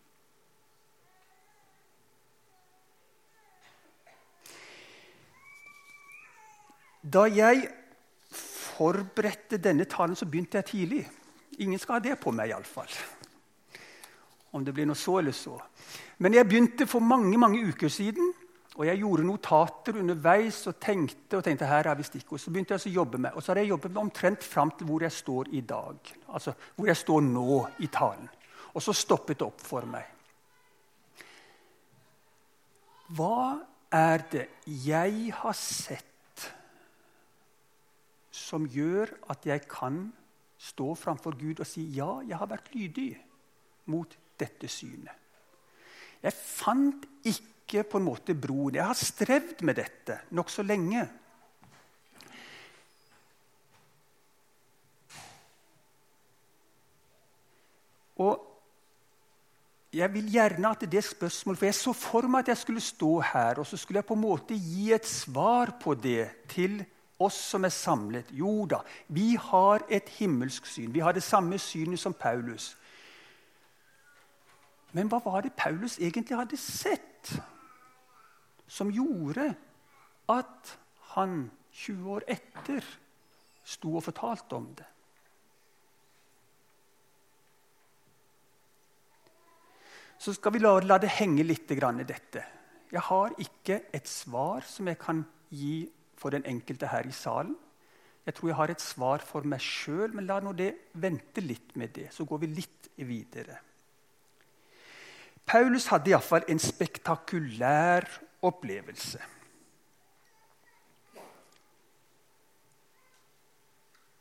Da 7.03 7.27
jeg 7.31 7.69
forberedte 8.31 9.61
denne 9.63 9.85
talen, 9.85 10.17
så 10.17 10.27
begynte 10.27 10.59
jeg 10.59 10.71
tidlig. 10.73 11.05
Ingen 11.65 11.81
skal 11.81 11.99
ha 11.99 12.05
det 12.05 12.19
på 12.21 12.33
meg, 12.37 12.51
iallfall. 12.53 12.91
Om 14.57 14.65
det 14.65 14.75
blir 14.77 14.89
noe 14.89 14.99
så 14.99 15.19
eller 15.21 15.37
så. 15.37 15.57
Men 16.19 16.37
jeg 16.37 16.49
begynte 16.49 16.89
for 16.89 17.05
mange 17.05 17.39
mange 17.41 17.63
uker 17.69 17.93
siden. 17.93 18.35
Og 18.77 18.85
jeg 18.85 19.01
gjorde 19.01 19.25
notater 19.25 19.97
underveis 19.97 20.59
og 20.69 20.77
tenkte 20.81 21.39
og 21.39 21.45
tenkte, 21.45 21.69
her 21.69 21.89
er 21.89 21.97
vi 21.97 22.05
stikkord. 22.05 22.43
Så 22.43 22.51
begynte 22.53 22.77
jeg 22.77 22.91
å 22.91 22.99
jobbe 22.99 23.21
med, 23.25 23.33
og 23.33 23.41
så 23.41 23.55
har 23.55 23.63
jeg 23.63 23.71
jobbet 23.71 23.95
med 23.95 24.03
omtrent 24.03 24.45
fram 24.45 24.73
til 24.77 24.91
hvor 24.91 25.05
jeg 25.07 25.17
står 25.17 25.49
i 25.57 25.63
dag. 25.65 26.11
Altså 26.29 26.53
hvor 26.75 26.91
jeg 26.91 27.01
står 27.01 27.25
nå 27.25 27.63
i 27.81 27.89
talen. 27.93 28.29
Og 28.77 28.85
så 28.85 28.93
stoppet 28.93 29.41
det 29.41 29.49
opp 29.49 29.65
for 29.65 29.89
meg. 29.89 30.05
Hva 33.17 33.63
er 33.97 34.27
det 34.29 34.45
jeg 34.85 35.33
har 35.39 35.57
sett 35.57 36.05
som 38.37 38.67
gjør 38.69 39.15
at 39.33 39.47
jeg 39.49 39.65
kan 39.71 40.11
stå 40.67 40.95
framfor 40.99 41.37
Gud 41.39 41.63
og 41.63 41.69
si 41.69 41.85
ja, 41.97 42.09
jeg 42.27 42.39
har 42.39 42.51
vært 42.51 42.73
lydig 42.75 43.13
mot 43.93 44.17
dette 44.39 44.69
synet. 44.71 45.15
Jeg 46.23 46.35
fant 46.35 47.05
ikke 47.27 47.85
på 47.87 48.01
en 48.01 48.09
måte 48.09 48.35
broen. 48.35 48.79
Jeg 48.79 48.89
har 48.89 48.99
strevd 48.99 49.63
med 49.67 49.79
dette 49.79 50.19
nokså 50.35 50.65
lenge. 50.67 51.05
Og 58.17 58.43
jeg 59.97 60.09
vil 60.13 60.29
gjerne 60.33 60.73
at 60.73 60.85
det 60.91 61.05
spørsmålet, 61.05 61.59
for 61.59 61.67
Jeg 61.69 61.79
så 61.79 61.93
for 61.93 62.29
meg 62.29 62.45
at 62.45 62.53
jeg 62.53 62.63
skulle 62.65 62.85
stå 62.85 63.13
her 63.33 63.61
og 63.61 63.67
så 63.69 63.79
skulle 63.81 64.01
jeg 64.01 64.09
på 64.09 64.17
en 64.17 64.25
måte 64.25 64.57
gi 64.57 64.91
et 64.93 65.07
svar 65.09 65.77
på 65.81 65.95
det 65.95 66.29
til 66.53 66.83
oss 67.19 67.39
som 67.51 67.65
er 67.65 67.73
samlet. 67.73 68.31
Jo 68.31 68.67
da, 68.71 68.83
vi 69.09 69.35
har 69.41 69.85
et 69.89 70.09
himmelsk 70.19 70.67
syn. 70.67 70.93
Vi 70.95 71.01
har 71.01 71.17
det 71.17 71.25
samme 71.25 71.59
synet 71.59 72.01
som 72.01 72.15
Paulus. 72.15 72.75
Men 74.93 75.09
hva 75.13 75.21
var 75.25 75.45
det 75.45 75.57
Paulus 75.57 75.99
egentlig 75.99 76.37
hadde 76.37 76.57
sett, 76.61 77.33
som 78.67 78.91
gjorde 78.91 79.51
at 80.33 80.77
han 81.15 81.51
20 81.73 82.13
år 82.17 82.25
etter 82.29 82.85
sto 83.67 83.97
og 83.99 84.05
fortalte 84.07 84.57
om 84.57 84.69
det. 84.77 84.87
Så 90.19 90.33
skal 90.33 90.55
vi 90.55 90.63
la, 90.63 90.79
la 90.81 90.99
det 90.99 91.13
henge 91.19 91.45
litt 91.45 91.71
i 91.71 91.79
dette. 92.09 92.45
Jeg 92.91 93.03
har 93.11 93.35
ikke 93.39 93.81
et 93.93 94.09
svar 94.09 94.65
som 94.65 94.89
jeg 94.89 94.99
kan 94.99 95.25
gi 95.51 95.85
for 96.17 96.35
den 96.35 96.45
enkelte 96.49 96.89
her 96.91 97.07
i 97.07 97.15
salen. 97.15 97.57
Jeg 98.27 98.35
tror 98.35 98.49
jeg 98.49 98.57
har 98.57 98.71
et 98.73 98.83
svar 98.83 99.23
for 99.23 99.47
meg 99.47 99.63
sjøl, 99.63 100.11
men 100.15 100.27
la 100.27 100.41
nå 100.43 100.51
det 100.59 100.73
vente 100.99 101.45
litt 101.45 101.77
med 101.79 101.95
det. 101.95 102.09
Så 102.11 102.27
går 102.27 102.43
vi 102.43 102.51
litt 102.57 102.91
videre. 102.97 103.61
Paulus 105.47 105.87
hadde 105.93 106.11
iallfall 106.11 106.43
en 106.51 106.59
spektakulær 106.59 108.09
opplevelse. 108.43 109.21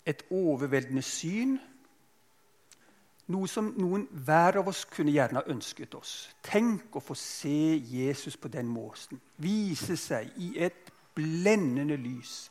Et 0.06 0.22
overveldende 0.30 1.02
syn. 1.02 1.58
Noe 3.34 3.50
som 3.50 3.72
noen 3.74 4.04
hver 4.28 4.60
av 4.62 4.68
oss 4.70 4.84
kunne 4.86 5.16
gjerne 5.16 5.42
ha 5.42 5.50
ønsket 5.50 5.98
oss. 5.98 6.14
Tenk 6.46 6.94
å 6.94 7.02
få 7.02 7.18
se 7.18 7.74
Jesus 7.74 8.38
på 8.38 8.54
den 8.54 8.70
måten. 8.70 9.18
Vise 9.42 9.98
seg 9.98 10.30
i 10.38 10.52
et 10.62 10.94
blendende 11.16 11.98
lys. 12.00 12.50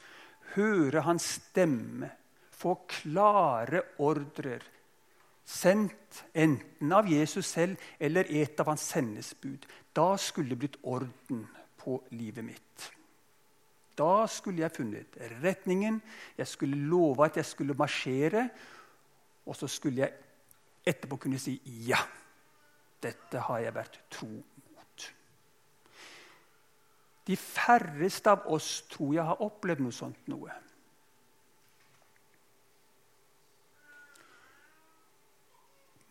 Høre 0.54 1.04
hans 1.06 1.26
stemme. 1.38 2.10
Få 2.54 2.78
klare 2.88 3.82
ordrer 4.00 4.62
sendt 5.44 6.24
enten 6.32 6.92
av 6.92 7.08
Jesus 7.10 7.46
selv 7.52 7.80
eller 8.00 8.28
et 8.32 8.60
av 8.60 8.72
hans 8.72 8.86
sendesbud. 8.94 9.66
Da 9.92 10.14
skulle 10.16 10.54
det 10.54 10.60
blitt 10.62 10.80
orden 10.82 11.44
på 11.80 11.98
livet 12.16 12.46
mitt. 12.46 12.90
Da 13.94 14.24
skulle 14.26 14.64
jeg 14.64 14.74
funnet 14.74 15.18
retningen, 15.42 16.00
jeg 16.38 16.48
skulle 16.50 16.88
love 16.90 17.28
at 17.28 17.36
jeg 17.38 17.46
skulle 17.46 17.76
marsjere. 17.78 18.48
Og 19.46 19.56
så 19.56 19.68
skulle 19.68 20.02
jeg 20.02 20.14
etterpå 20.86 21.20
kunne 21.20 21.38
si 21.38 21.58
ja, 21.86 22.00
dette 23.04 23.44
har 23.46 23.60
jeg 23.62 23.76
vært 23.76 24.00
tro. 24.10 24.32
De 27.24 27.36
færreste 27.40 28.30
av 28.30 28.44
oss 28.52 28.82
tror 28.92 29.14
jeg 29.16 29.24
har 29.24 29.42
opplevd 29.44 29.84
noe 29.84 29.96
sånt 29.96 30.28
noe. 30.28 30.52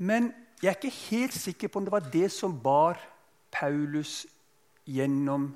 Men 0.03 0.31
jeg 0.61 0.71
er 0.71 0.79
ikke 0.79 1.09
helt 1.11 1.35
sikker 1.37 1.69
på 1.69 1.79
om 1.79 1.85
det 1.87 1.93
var 1.93 2.09
det 2.13 2.29
som 2.33 2.55
bar 2.59 2.99
Paulus 3.53 4.23
gjennom 4.89 5.51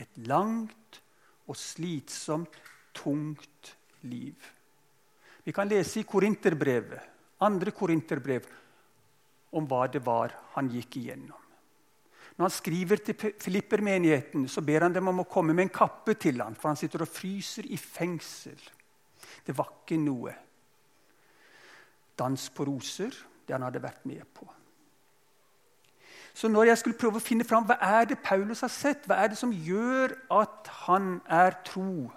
et 0.00 0.16
langt 0.26 0.98
og 1.46 1.58
slitsomt, 1.58 2.54
tungt 2.94 3.74
liv. 4.08 4.34
Vi 5.44 5.52
kan 5.52 5.68
lese 5.68 6.00
i 6.00 6.08
Korinterbrevet, 6.08 7.00
andre 7.42 7.74
Korinterbrev 7.74 8.46
om 9.52 9.66
hva 9.68 9.86
det 9.90 10.02
var 10.06 10.34
han 10.54 10.70
gikk 10.72 11.00
igjennom. 11.02 11.38
Når 12.36 12.46
han 12.46 12.54
skriver 12.54 12.96
til 12.96 13.34
Filippermenigheten, 13.40 14.46
så 14.48 14.62
ber 14.64 14.86
han 14.86 14.94
dem 14.94 15.10
om 15.10 15.20
å 15.20 15.28
komme 15.28 15.52
med 15.54 15.66
en 15.66 15.74
kappe 15.74 16.14
til 16.14 16.40
ham, 16.40 16.56
for 16.56 16.72
han 16.72 16.80
sitter 16.80 17.04
og 17.04 17.12
fryser 17.12 17.68
i 17.68 17.76
fengsel. 17.76 18.58
Det 19.46 19.54
var 19.58 19.68
ikke 19.82 20.00
noe 20.00 20.32
dans 22.18 22.48
på 22.54 22.66
roser 22.68 23.14
det 23.46 23.56
han 23.56 23.64
hadde 23.66 23.82
vært 23.82 24.04
med 24.08 24.24
på. 24.34 24.46
Så 26.32 26.48
når 26.48 26.70
jeg 26.70 26.80
skulle 26.80 26.98
prøve 26.98 27.20
å 27.20 27.24
finne 27.24 27.44
fram 27.44 27.66
hva 27.68 27.76
er 27.84 28.06
det 28.08 28.22
Paulus 28.24 28.62
har 28.64 28.72
sett, 28.72 29.04
hva 29.04 29.18
er 29.20 29.32
det 29.32 29.38
som 29.40 29.52
gjør 29.52 30.14
at 30.32 30.70
han 30.86 31.18
er 31.28 31.58
tro 31.66 32.08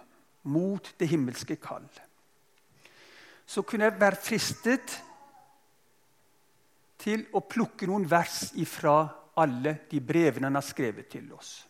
mot 0.48 0.92
det 1.00 1.10
himmelske 1.12 1.58
kall, 1.60 1.88
så 3.46 3.62
kunne 3.62 3.90
jeg 3.90 4.00
være 4.00 4.22
fristet 4.22 4.96
til 7.02 7.26
å 7.36 7.44
plukke 7.44 7.90
noen 7.90 8.08
vers 8.10 8.48
ifra 8.58 9.04
alle 9.36 9.78
de 9.92 10.00
brevene 10.00 10.48
han 10.48 10.58
har 10.58 10.66
skrevet 10.66 11.10
til 11.12 11.28
oss. 11.36 11.66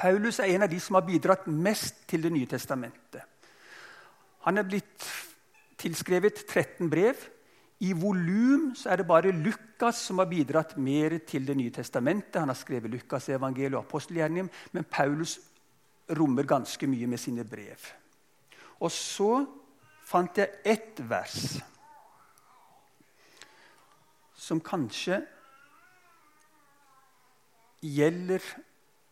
Paulus 0.00 0.38
er 0.40 0.54
en 0.54 0.64
av 0.64 0.70
de 0.70 0.78
som 0.80 0.96
har 0.96 1.04
bidratt 1.04 1.46
mest 1.46 2.06
til 2.08 2.22
Det 2.22 2.32
nye 2.32 2.48
testamentet. 2.48 3.22
Han 4.46 4.58
er 4.58 4.64
blitt 4.64 5.04
tilskrevet 5.80 6.46
13 6.46 6.88
brev. 6.90 7.16
I 7.80 7.92
volum 7.92 8.70
er 8.86 8.96
det 8.96 9.06
bare 9.08 9.32
Lukas 9.32 10.00
som 10.06 10.18
har 10.20 10.28
bidratt 10.28 10.76
mer 10.76 11.18
til 11.28 11.46
Det 11.46 11.56
nye 11.56 11.70
testamentet. 11.70 12.40
Han 12.40 12.48
har 12.48 12.56
skrevet 12.56 12.90
Lukas 12.90 13.28
evangeliet 13.28 13.76
og 13.76 13.84
apostelgjerningen, 13.84 14.50
men 14.72 14.84
Paulus 14.84 15.38
rommer 16.16 16.48
ganske 16.48 16.86
mye 16.86 17.06
med 17.06 17.20
sine 17.20 17.44
brev. 17.44 17.90
Og 18.80 18.90
så 18.92 19.44
fant 20.06 20.38
jeg 20.38 20.62
ett 20.64 21.02
vers 21.08 21.60
som 24.40 24.60
kanskje 24.64 25.20
gjelder 27.80 28.44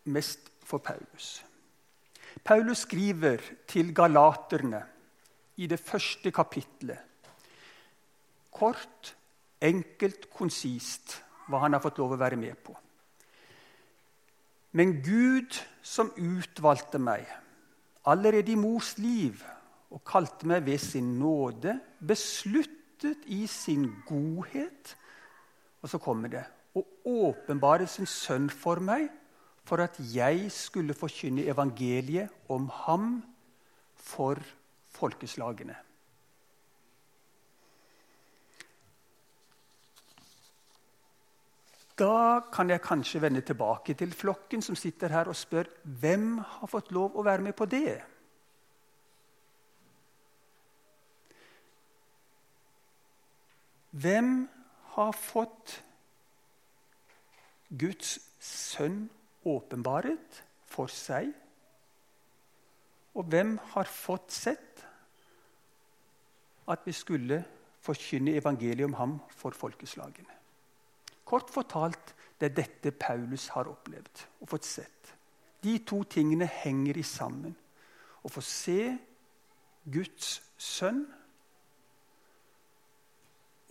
mest 0.04 0.50
for 0.64 0.78
Paulus. 0.84 1.44
Paulus 2.44 2.84
skriver 2.84 3.42
til 3.68 3.94
galaterne 3.94 4.82
i 5.56 5.66
det 5.66 5.80
første 5.80 6.30
kapitlet 6.30 7.04
Kort, 8.58 9.14
enkelt, 9.62 10.24
konsist 10.34 11.20
hva 11.46 11.60
han 11.62 11.76
har 11.76 11.82
fått 11.82 12.00
lov 12.00 12.16
å 12.16 12.18
være 12.18 12.38
med 12.40 12.56
på. 12.58 12.72
Men 14.74 14.96
Gud, 15.04 15.54
som 15.82 16.10
utvalgte 16.18 16.98
meg 16.98 17.28
allerede 18.08 18.50
i 18.50 18.58
mors 18.58 18.96
liv 18.98 19.44
og 19.94 20.02
kalte 20.06 20.48
meg 20.50 20.66
ved 20.66 20.82
sin 20.82 21.14
nåde, 21.20 21.76
besluttet 22.02 23.24
i 23.30 23.44
sin 23.46 23.86
godhet 24.08 24.96
Og 25.78 25.86
så 25.86 26.00
kommer 26.02 26.28
det 26.32 26.42
å 26.76 26.84
åpenbare 27.28 27.86
sin 27.88 28.08
sønn 28.08 28.50
for 28.52 28.82
meg 28.84 29.08
for 29.68 29.84
at 29.84 29.98
jeg 30.12 30.48
skulle 30.52 30.96
forkynne 30.96 31.44
evangeliet 31.48 32.50
om 32.52 32.68
ham 32.86 33.10
for 33.96 34.40
folkeslagene. 34.96 35.76
Da 41.98 42.40
kan 42.54 42.70
jeg 42.70 42.84
kanskje 42.84 43.20
vende 43.24 43.42
tilbake 43.42 43.96
til 43.98 44.12
flokken 44.14 44.62
som 44.62 44.76
sitter 44.78 45.10
her 45.10 45.30
og 45.30 45.36
spør 45.36 45.66
hvem 45.82 46.36
har 46.38 46.70
fått 46.70 46.92
lov 46.94 47.16
å 47.18 47.24
være 47.26 47.42
med 47.48 47.56
på 47.58 47.66
det. 47.66 47.98
Hvem 53.98 54.30
har 54.94 55.12
fått 55.16 55.80
Guds 57.68 58.16
sønn 58.40 59.06
åpenbaret 59.48 60.40
for 60.68 60.90
seg? 60.92 61.30
Og 63.18 63.28
hvem 63.28 63.56
har 63.74 63.90
fått 63.90 64.32
sett 64.32 64.84
at 66.68 66.84
vi 66.86 66.94
skulle 66.96 67.42
forkynne 67.84 68.36
evangeliet 68.38 68.86
om 68.88 68.96
ham 68.98 69.14
for 69.34 69.56
folkeslagene? 69.56 70.34
Kort 71.28 71.50
fortalt 71.52 72.14
det 72.40 72.50
er 72.50 72.56
dette 72.56 72.94
Paulus 72.96 73.48
har 73.52 73.68
opplevd 73.68 74.24
og 74.40 74.48
fått 74.54 74.68
sett. 74.68 75.12
De 75.60 75.74
to 75.82 76.04
tingene 76.08 76.46
henger 76.62 77.00
i 77.00 77.04
sammen. 77.04 77.52
Å 78.22 78.30
få 78.30 78.42
se 78.44 78.94
Guds 79.88 80.38
sønn 80.56 81.02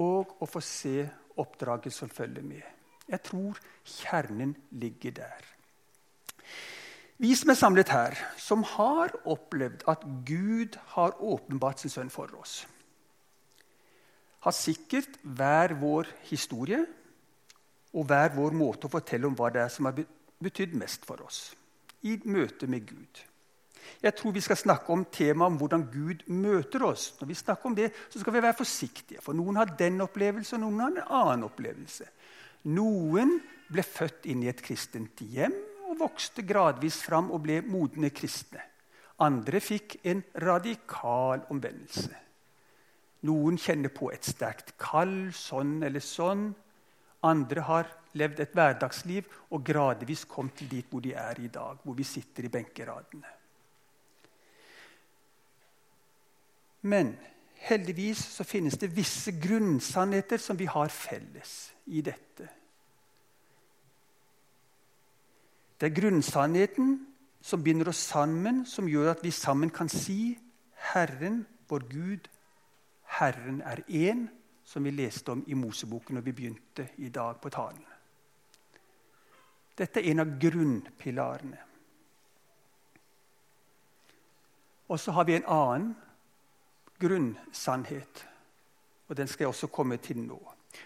og 0.03 0.36
å 0.43 0.49
få 0.49 0.62
se 0.62 1.07
oppdraget 1.39 1.93
som 1.93 2.12
følger 2.12 2.45
med. 2.45 2.76
Jeg 3.08 3.24
tror 3.24 3.60
kjernen 3.88 4.56
ligger 4.72 5.15
der. 5.22 5.46
Vi 7.17 7.34
som 7.36 7.50
er 7.50 7.58
samlet 7.58 7.89
her, 7.89 8.17
som 8.38 8.62
har 8.76 9.15
opplevd 9.26 9.88
at 9.89 10.04
Gud 10.28 10.78
har 10.93 11.15
åpenbart 11.17 11.82
sin 11.82 11.93
sønn 11.93 12.12
for 12.13 12.30
oss, 12.38 12.67
har 14.46 14.54
sikkert 14.54 15.17
hver 15.24 15.74
vår 15.80 16.12
historie 16.30 16.84
og 17.93 18.06
hver 18.06 18.36
vår 18.36 18.54
måte 18.54 18.86
å 18.86 18.93
fortelle 18.93 19.28
om 19.28 19.36
hva 19.36 19.50
det 19.52 19.63
er 19.63 19.74
som 19.74 19.89
har 19.89 19.98
betydd 20.43 20.76
mest 20.78 21.08
for 21.08 21.24
oss 21.26 21.41
i 22.06 22.20
møte 22.30 22.70
med 22.70 22.86
Gud. 22.86 23.24
Jeg 24.04 24.13
tror 24.15 24.36
vi 24.36 24.43
skal 24.43 24.60
snakke 24.60 24.93
om 24.93 25.06
temaet 25.12 25.54
om 25.54 25.58
hvordan 25.58 25.88
Gud 25.89 26.26
møter 26.30 26.84
oss. 26.86 27.13
Når 27.20 27.28
vi 27.32 27.38
snakker 27.39 27.70
om 27.70 27.76
det, 27.76 27.89
så 28.10 28.20
skal 28.20 28.36
vi 28.36 28.43
være 28.43 28.60
forsiktige, 28.60 29.22
for 29.24 29.34
noen 29.34 29.58
har 29.58 29.74
den 29.80 30.02
opplevelsen, 30.06 30.63
og 30.63 30.74
noen 30.74 30.84
har 30.84 30.91
en 30.91 31.15
annen 31.22 31.48
opplevelse. 31.48 32.06
Noen 32.67 33.38
ble 33.71 33.84
født 33.84 34.27
inn 34.27 34.43
i 34.43 34.49
et 34.51 34.62
kristent 34.63 35.21
hjem 35.23 35.56
og 35.88 35.99
vokste 36.01 36.43
gradvis 36.47 36.99
fram 37.06 37.30
og 37.32 37.45
ble 37.45 37.62
modne 37.63 38.12
kristne. 38.12 38.63
Andre 39.23 39.62
fikk 39.63 39.97
en 40.06 40.21
radikal 40.43 41.45
omvendelse. 41.53 42.12
Noen 43.27 43.58
kjenner 43.58 43.89
på 43.89 44.12
et 44.13 44.27
sterkt 44.27 44.75
kall, 44.77 45.32
sånn 45.34 45.80
eller 45.84 46.03
sånn. 46.03 46.51
Andre 47.25 47.63
har 47.65 47.89
levd 48.17 48.43
et 48.43 48.53
hverdagsliv 48.56 49.32
og 49.49 49.63
gradvis 49.65 50.25
kommet 50.30 50.62
dit 50.69 50.86
hvor 50.91 51.01
de 51.01 51.15
er 51.17 51.39
i 51.41 51.49
dag, 51.49 51.80
hvor 51.84 51.97
vi 51.97 52.06
sitter 52.06 52.45
i 52.45 52.51
benkeradene. 52.53 53.34
Men 56.88 57.15
heldigvis 57.67 58.21
så 58.38 58.45
finnes 58.47 58.77
det 58.77 58.93
visse 58.93 59.34
grunnsannheter 59.41 60.39
som 60.39 60.60
vi 60.60 60.69
har 60.69 60.93
felles 60.93 61.56
i 61.88 62.02
dette. 62.02 62.50
Det 65.78 65.89
er 65.89 66.02
grunnsannheten 66.02 66.95
som 67.41 67.63
binder 67.63 67.91
oss 67.91 68.02
sammen, 68.10 68.65
som 68.65 68.88
gjør 68.89 69.12
at 69.12 69.23
vi 69.23 69.32
sammen 69.32 69.69
kan 69.69 69.89
si 69.89 70.38
Herren, 70.93 71.45
vår 71.69 71.86
Gud, 71.91 72.28
Herren 73.19 73.62
er 73.62 73.84
én, 73.88 74.28
som 74.67 74.84
vi 74.84 74.91
leste 74.91 75.32
om 75.32 75.43
i 75.47 75.54
Moseboken 75.54 76.17
når 76.17 76.26
vi 76.26 76.32
begynte 76.32 76.89
i 76.97 77.10
dag 77.10 77.39
på 77.41 77.50
talen. 77.50 77.86
Dette 79.78 80.02
er 80.02 80.12
en 80.12 80.19
av 80.19 80.34
grunnpilarene. 80.41 81.62
Og 84.88 85.00
så 85.00 85.12
har 85.12 85.28
vi 85.28 85.36
en 85.36 85.47
annen 85.52 85.95
grunnsannhet, 87.00 88.28
og 89.08 89.17
den 89.17 89.28
skal 89.28 89.43
jeg 89.43 89.54
også 89.54 89.67
komme 89.67 89.97
til 89.97 90.19
nå. 90.23 90.39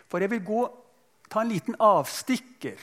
For 0.07 0.19
jeg 0.19 0.29
vil 0.31 0.45
gå, 0.45 0.61
ta 1.31 1.43
en 1.43 1.51
liten 1.51 1.77
avstikker. 1.79 2.81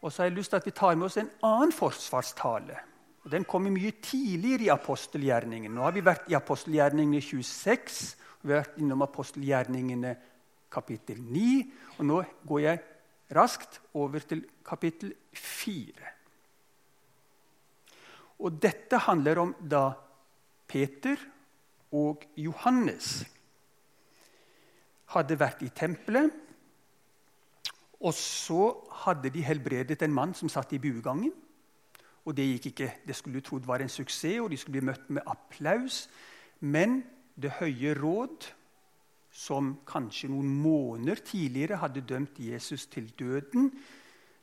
Og 0.00 0.08
så 0.08 0.22
har 0.22 0.30
jeg 0.30 0.38
lyst 0.38 0.54
til 0.54 0.60
at 0.60 0.68
vi 0.68 0.76
tar 0.76 0.96
med 0.96 1.10
oss 1.10 1.18
en 1.20 1.32
annen 1.44 1.74
forsvarstale. 1.76 2.78
Og 3.24 3.30
Den 3.30 3.44
kommer 3.44 3.72
mye 3.72 3.92
tidligere 4.00 4.64
i 4.64 4.72
apostelgjerningene. 4.72 5.74
Nå 5.74 5.84
har 5.84 5.92
vi 5.92 6.04
vært 6.04 6.30
i 6.32 6.38
apostelgjerningene 6.38 7.20
26, 7.20 7.98
og 8.40 8.46
vi 8.48 8.54
har 8.54 8.62
vært 8.64 8.78
innom 8.80 9.04
apostelgjerningene 9.04 10.14
kapittel 10.72 11.20
9. 11.20 11.50
Og 11.98 12.06
nå 12.08 12.22
går 12.48 12.62
jeg 12.64 12.80
raskt 13.36 13.80
over 13.94 14.24
til 14.24 14.46
kapittel 14.64 15.12
4. 15.36 16.14
Og 18.40 18.56
dette 18.56 19.02
handler 19.04 19.42
om 19.42 19.52
da 19.60 19.90
Peter 20.70 21.20
og 21.92 22.24
Johannes 22.40 23.18
hadde 25.12 25.36
vært 25.36 25.64
i 25.66 25.72
tempelet. 25.74 26.30
Og 28.00 28.14
så 28.16 28.70
hadde 29.04 29.30
de 29.32 29.42
helbredet 29.44 30.02
en 30.02 30.14
mann 30.14 30.34
som 30.34 30.48
satt 30.48 30.72
i 30.72 30.80
buegangen. 30.80 31.32
Og 32.24 32.36
Det 32.36 32.46
gikk 32.46 32.66
ikke, 32.66 32.92
det 33.06 33.16
skulle 33.16 33.40
trodd 33.40 33.66
var 33.66 33.80
en 33.80 33.88
suksess, 33.88 34.40
og 34.40 34.50
de 34.50 34.56
skulle 34.56 34.80
bli 34.80 34.88
møtt 34.88 35.10
med 35.10 35.22
applaus. 35.26 36.08
Men 36.60 37.02
Det 37.40 37.50
høye 37.50 37.94
råd, 37.94 38.46
som 39.30 39.78
kanskje 39.86 40.28
noen 40.28 40.48
måneder 40.60 41.22
tidligere 41.24 41.78
hadde 41.80 42.02
dømt 42.02 42.38
Jesus 42.38 42.86
til 42.86 43.08
døden, 43.18 43.70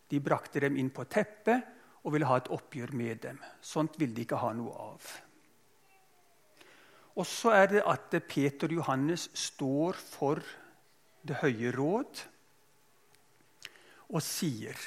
de 0.09 0.19
brakte 0.23 0.59
dem 0.63 0.77
inn 0.79 0.89
på 0.89 1.03
teppet 1.03 1.65
og 2.03 2.13
ville 2.13 2.25
ha 2.25 2.37
et 2.39 2.47
oppgjør 2.49 2.93
med 2.95 3.15
dem. 3.21 3.39
Sånt 3.61 3.99
ville 3.99 4.15
de 4.15 4.23
ikke 4.23 4.39
ha 4.39 4.53
noe 4.55 4.71
av. 4.71 5.09
Og 7.19 7.25
så 7.27 7.51
er 7.57 7.67
det 7.67 7.83
at 7.85 8.15
Peter 8.29 8.71
og 8.71 8.79
Johannes 8.79 9.29
står 9.33 9.93
for 9.99 10.41
Det 11.27 11.35
høye 11.41 11.71
råd 11.75 12.21
og 14.07 14.23
sier 14.23 14.77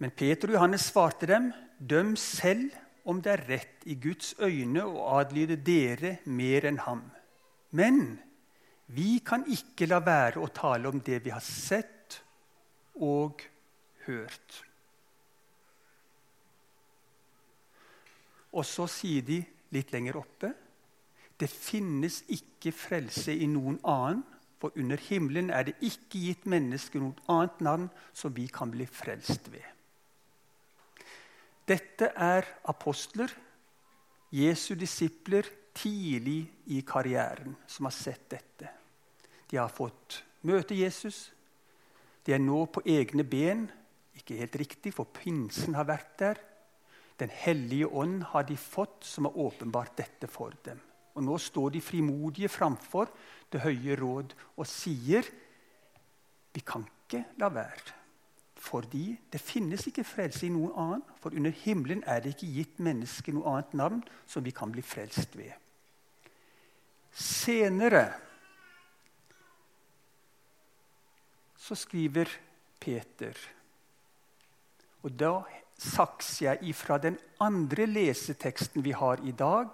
Men 0.00 0.14
Peter 0.16 0.48
og 0.48 0.56
Johannes 0.56 0.86
svarte 0.88 1.28
dem, 1.28 1.50
døm 1.76 2.14
selv 2.16 2.72
om 3.04 3.18
det 3.20 3.34
er 3.34 3.42
rett 3.50 3.82
i 3.84 3.98
Guds 4.00 4.32
øyne 4.40 4.86
å 4.86 5.02
adlyde 5.18 5.58
dere 5.60 6.14
mer 6.24 6.64
enn 6.70 6.78
ham. 6.86 7.02
Men 7.76 8.16
vi 8.96 9.18
kan 9.20 9.44
ikke 9.44 9.90
la 9.90 10.00
være 10.00 10.40
å 10.40 10.48
tale 10.56 10.88
om 10.88 11.02
det 11.04 11.20
vi 11.26 11.34
har 11.34 11.44
sett 11.44 12.16
og 12.96 13.44
hørt. 14.06 14.56
Og 18.56 18.64
så 18.64 18.88
sier 18.88 19.28
de 19.28 19.42
litt 19.76 19.92
lenger 19.92 20.16
oppe 20.22 20.54
det 21.40 21.48
finnes 21.48 22.20
ikke 22.28 22.72
frelse 22.76 23.32
i 23.32 23.46
noen 23.48 23.78
annen, 23.88 24.20
for 24.60 24.76
under 24.76 25.00
himmelen 25.08 25.50
er 25.50 25.64
det 25.66 25.78
ikke 25.80 26.20
gitt 26.20 26.48
mennesker 26.50 27.00
noe 27.00 27.16
annet 27.32 27.62
navn 27.64 27.86
som 28.12 28.34
vi 28.36 28.46
kan 28.52 28.72
bli 28.72 28.84
frelst 28.86 29.48
ved. 29.52 29.64
Dette 31.70 32.10
er 32.18 32.46
apostler, 32.68 33.30
Jesu 34.34 34.74
disipler, 34.78 35.46
tidlig 35.74 36.44
i 36.66 36.82
karrieren, 36.86 37.54
som 37.66 37.86
har 37.86 37.94
sett 37.94 38.26
dette. 38.30 38.68
De 39.50 39.58
har 39.58 39.70
fått 39.72 40.20
møte 40.46 40.76
Jesus. 40.76 41.30
De 42.26 42.34
er 42.34 42.42
nå 42.42 42.64
på 42.70 42.82
egne 42.86 43.24
ben. 43.24 43.64
Ikke 44.18 44.38
helt 44.38 44.58
riktig, 44.60 44.92
for 44.94 45.08
pinsen 45.14 45.78
har 45.78 45.88
vært 45.88 46.12
der. 46.20 46.42
Den 47.20 47.32
hellige 47.32 47.88
ånd 47.88 48.22
har 48.32 48.46
de 48.48 48.56
fått, 48.58 49.04
som 49.06 49.26
har 49.28 49.38
åpenbart 49.38 49.96
dette 49.98 50.28
for 50.30 50.54
dem. 50.66 50.80
Og 51.14 51.24
Nå 51.26 51.38
står 51.38 51.74
de 51.74 51.80
frimodige 51.82 52.48
framfor 52.48 53.10
Det 53.50 53.62
høye 53.64 53.96
råd 53.98 54.34
og 54.56 54.66
sier 54.68 55.26
vi 56.54 56.62
kan 56.66 56.82
ikke 56.82 57.24
la 57.38 57.48
være. 57.54 57.94
Fordi 58.60 59.18
det 59.32 59.40
finnes 59.40 59.86
ikke 59.88 60.04
frelse 60.04 60.46
i 60.46 60.52
noen 60.52 60.72
annen. 60.76 61.04
For 61.22 61.34
under 61.34 61.54
himmelen 61.62 62.02
er 62.06 62.20
det 62.20 62.34
ikke 62.34 62.50
gitt 62.58 62.82
mennesket 62.82 63.34
noe 63.34 63.54
annet 63.54 63.76
navn 63.78 64.02
som 64.28 64.44
vi 64.44 64.52
kan 64.54 64.72
bli 64.72 64.82
frelst 64.84 65.36
ved. 65.38 65.54
Senere 67.10 68.04
så 71.58 71.74
skriver 71.74 72.30
Peter 72.80 73.36
Og 75.02 75.12
da 75.18 75.40
sakser 75.80 76.50
jeg 76.50 76.74
ifra 76.74 76.98
den 77.00 77.16
andre 77.40 77.86
leseteksten 77.88 78.84
vi 78.84 78.92
har 78.92 79.22
i 79.24 79.32
dag, 79.32 79.72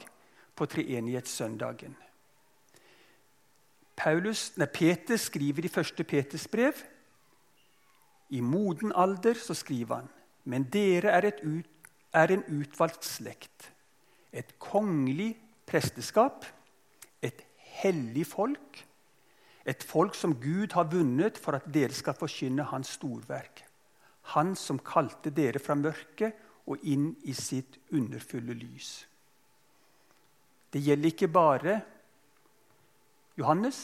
på 0.57 0.66
treenighetssøndagen. 0.66 1.97
Paulus, 3.97 4.51
nei, 4.61 4.69
Peter 4.69 5.16
skriver 5.21 5.64
i 5.64 5.73
første 5.73 6.05
Peters 6.05 6.45
brev. 6.53 6.83
I 8.29 8.42
moden 8.45 8.92
alder 8.95 9.38
så 9.40 9.55
skriver 9.55 10.03
han.: 10.03 10.11
Men 10.45 10.69
dere 10.73 11.14
er, 11.16 11.31
ut, 11.42 11.88
er 12.12 12.33
en 12.33 12.45
utvalgt 12.61 13.05
slekt, 13.05 13.73
et 14.33 14.59
kongelig 14.59 15.37
presteskap, 15.66 16.45
et 17.23 17.42
hellig 17.83 18.27
folk, 18.27 18.85
et 19.66 19.83
folk 19.83 20.14
som 20.14 20.37
Gud 20.40 20.73
har 20.73 20.90
vunnet 20.92 21.38
for 21.38 21.59
at 21.59 21.66
dere 21.75 21.95
skal 21.95 22.14
forkynne 22.14 22.69
Hans 22.71 22.95
storverk. 22.99 23.64
Han 24.37 24.55
som 24.57 24.79
kalte 24.79 25.31
dere 25.31 25.59
fra 25.62 25.75
mørket 25.75 26.35
og 26.66 26.83
inn 26.83 27.12
i 27.25 27.35
sitt 27.35 27.79
underfulle 27.95 28.55
lys. 28.55 29.07
Det 30.76 30.82
gjelder 30.84 31.08
ikke 31.08 31.28
bare 31.32 31.74
Johannes, 33.38 33.78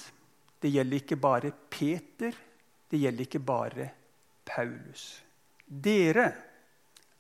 det 0.61 0.69
gjelder 0.75 0.99
ikke 1.01 1.17
bare 1.17 1.51
Peter, 1.73 2.35
det 2.91 2.99
gjelder 3.01 3.25
ikke 3.25 3.39
bare 3.41 3.87
Paulus. 4.45 5.05
Dere 5.65 6.27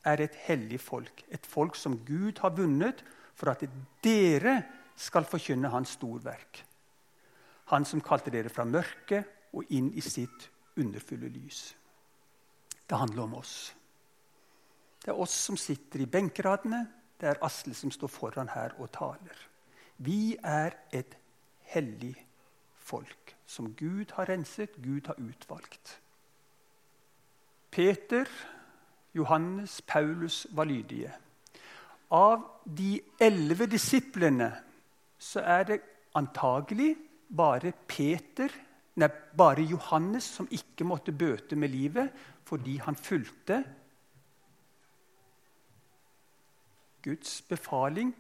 er 0.05 0.21
et 0.21 0.35
hellig 0.45 0.77
folk, 0.77 1.23
et 1.33 1.47
folk 1.49 1.79
som 1.81 1.95
Gud 2.05 2.43
har 2.43 2.53
vunnet 2.53 3.01
for 3.33 3.49
at 3.55 3.65
dere 4.05 4.59
skal 4.93 5.25
forkynne 5.25 5.71
Hans 5.73 5.95
storverk. 5.97 6.61
Han 7.73 7.89
som 7.89 8.03
kalte 8.05 8.29
dere 8.35 8.53
fra 8.53 8.67
mørket 8.69 9.55
og 9.57 9.73
inn 9.73 9.89
i 9.97 10.05
sitt 10.05 10.51
underfulle 10.77 11.31
lys. 11.33 11.63
Det 12.85 13.01
handler 13.01 13.25
om 13.25 13.39
oss. 13.41 13.73
Det 15.01 15.15
er 15.15 15.25
oss 15.25 15.39
som 15.47 15.57
sitter 15.57 16.05
i 16.05 16.11
benkeradene. 16.13 16.83
Det 17.17 17.33
er 17.33 17.41
Asle 17.49 17.73
som 17.73 17.89
står 17.89 18.13
foran 18.13 18.53
her 18.53 18.77
og 18.77 18.93
taler. 18.93 19.49
Vi 20.03 20.37
er 20.43 20.75
et 20.93 21.17
hellig 21.73 22.17
folk 22.83 23.37
som 23.47 23.75
Gud 23.79 24.15
har 24.17 24.29
renset, 24.29 24.75
Gud 24.83 25.07
har 25.07 25.19
utvalgt. 25.21 26.01
Peter, 27.71 28.27
Johannes, 29.15 29.83
Paulus 29.83 30.47
var 30.51 30.65
lydige. 30.65 31.13
Av 32.11 32.43
de 32.67 33.01
elleve 33.21 33.67
disiplene 33.71 34.51
så 35.19 35.41
er 35.41 35.65
det 35.69 35.79
antagelig 36.19 36.97
bare 37.33 37.73
Peter, 37.89 38.53
nei, 39.01 39.09
bare 39.39 39.65
Johannes 39.65 40.27
som 40.37 40.49
ikke 40.51 40.85
måtte 40.85 41.15
bøte 41.17 41.57
med 41.57 41.73
livet, 41.73 42.11
fordi 42.45 42.77
han 42.85 42.97
fulgte 42.97 43.63
Guds 47.03 47.41
befaling 47.49 48.13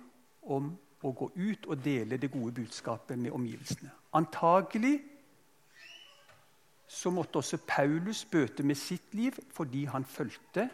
om 0.42 0.72
å 1.02 1.12
gå 1.16 1.30
ut 1.34 1.66
og 1.66 1.80
dele 1.82 2.18
det 2.20 2.30
gode 2.32 2.54
budskapet 2.60 3.18
med 3.18 3.34
omgivelsene. 3.34 3.90
Antagelig 4.14 5.00
så 6.92 7.10
måtte 7.10 7.40
også 7.40 7.58
Paulus 7.66 8.24
bøte 8.28 8.62
med 8.62 8.76
sitt 8.76 9.14
liv 9.16 9.38
fordi 9.54 9.84
han 9.88 10.04
fulgte 10.04 10.68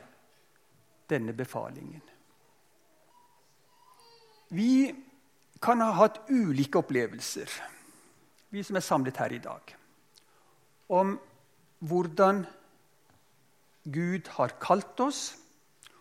denne 1.09 1.33
befalingen. 1.33 2.03
Vi 4.51 4.95
kan 5.63 5.81
ha 5.85 5.93
hatt 5.99 6.23
ulike 6.31 6.81
opplevelser, 6.81 7.49
vi 8.51 8.63
som 8.65 8.79
er 8.79 8.85
samlet 8.85 9.21
her 9.21 9.35
i 9.37 9.43
dag, 9.45 9.75
om 10.89 11.19
hvordan 11.79 12.47
Gud 13.89 14.29
har 14.37 14.57
kalt 14.61 15.01
oss, 15.01 15.37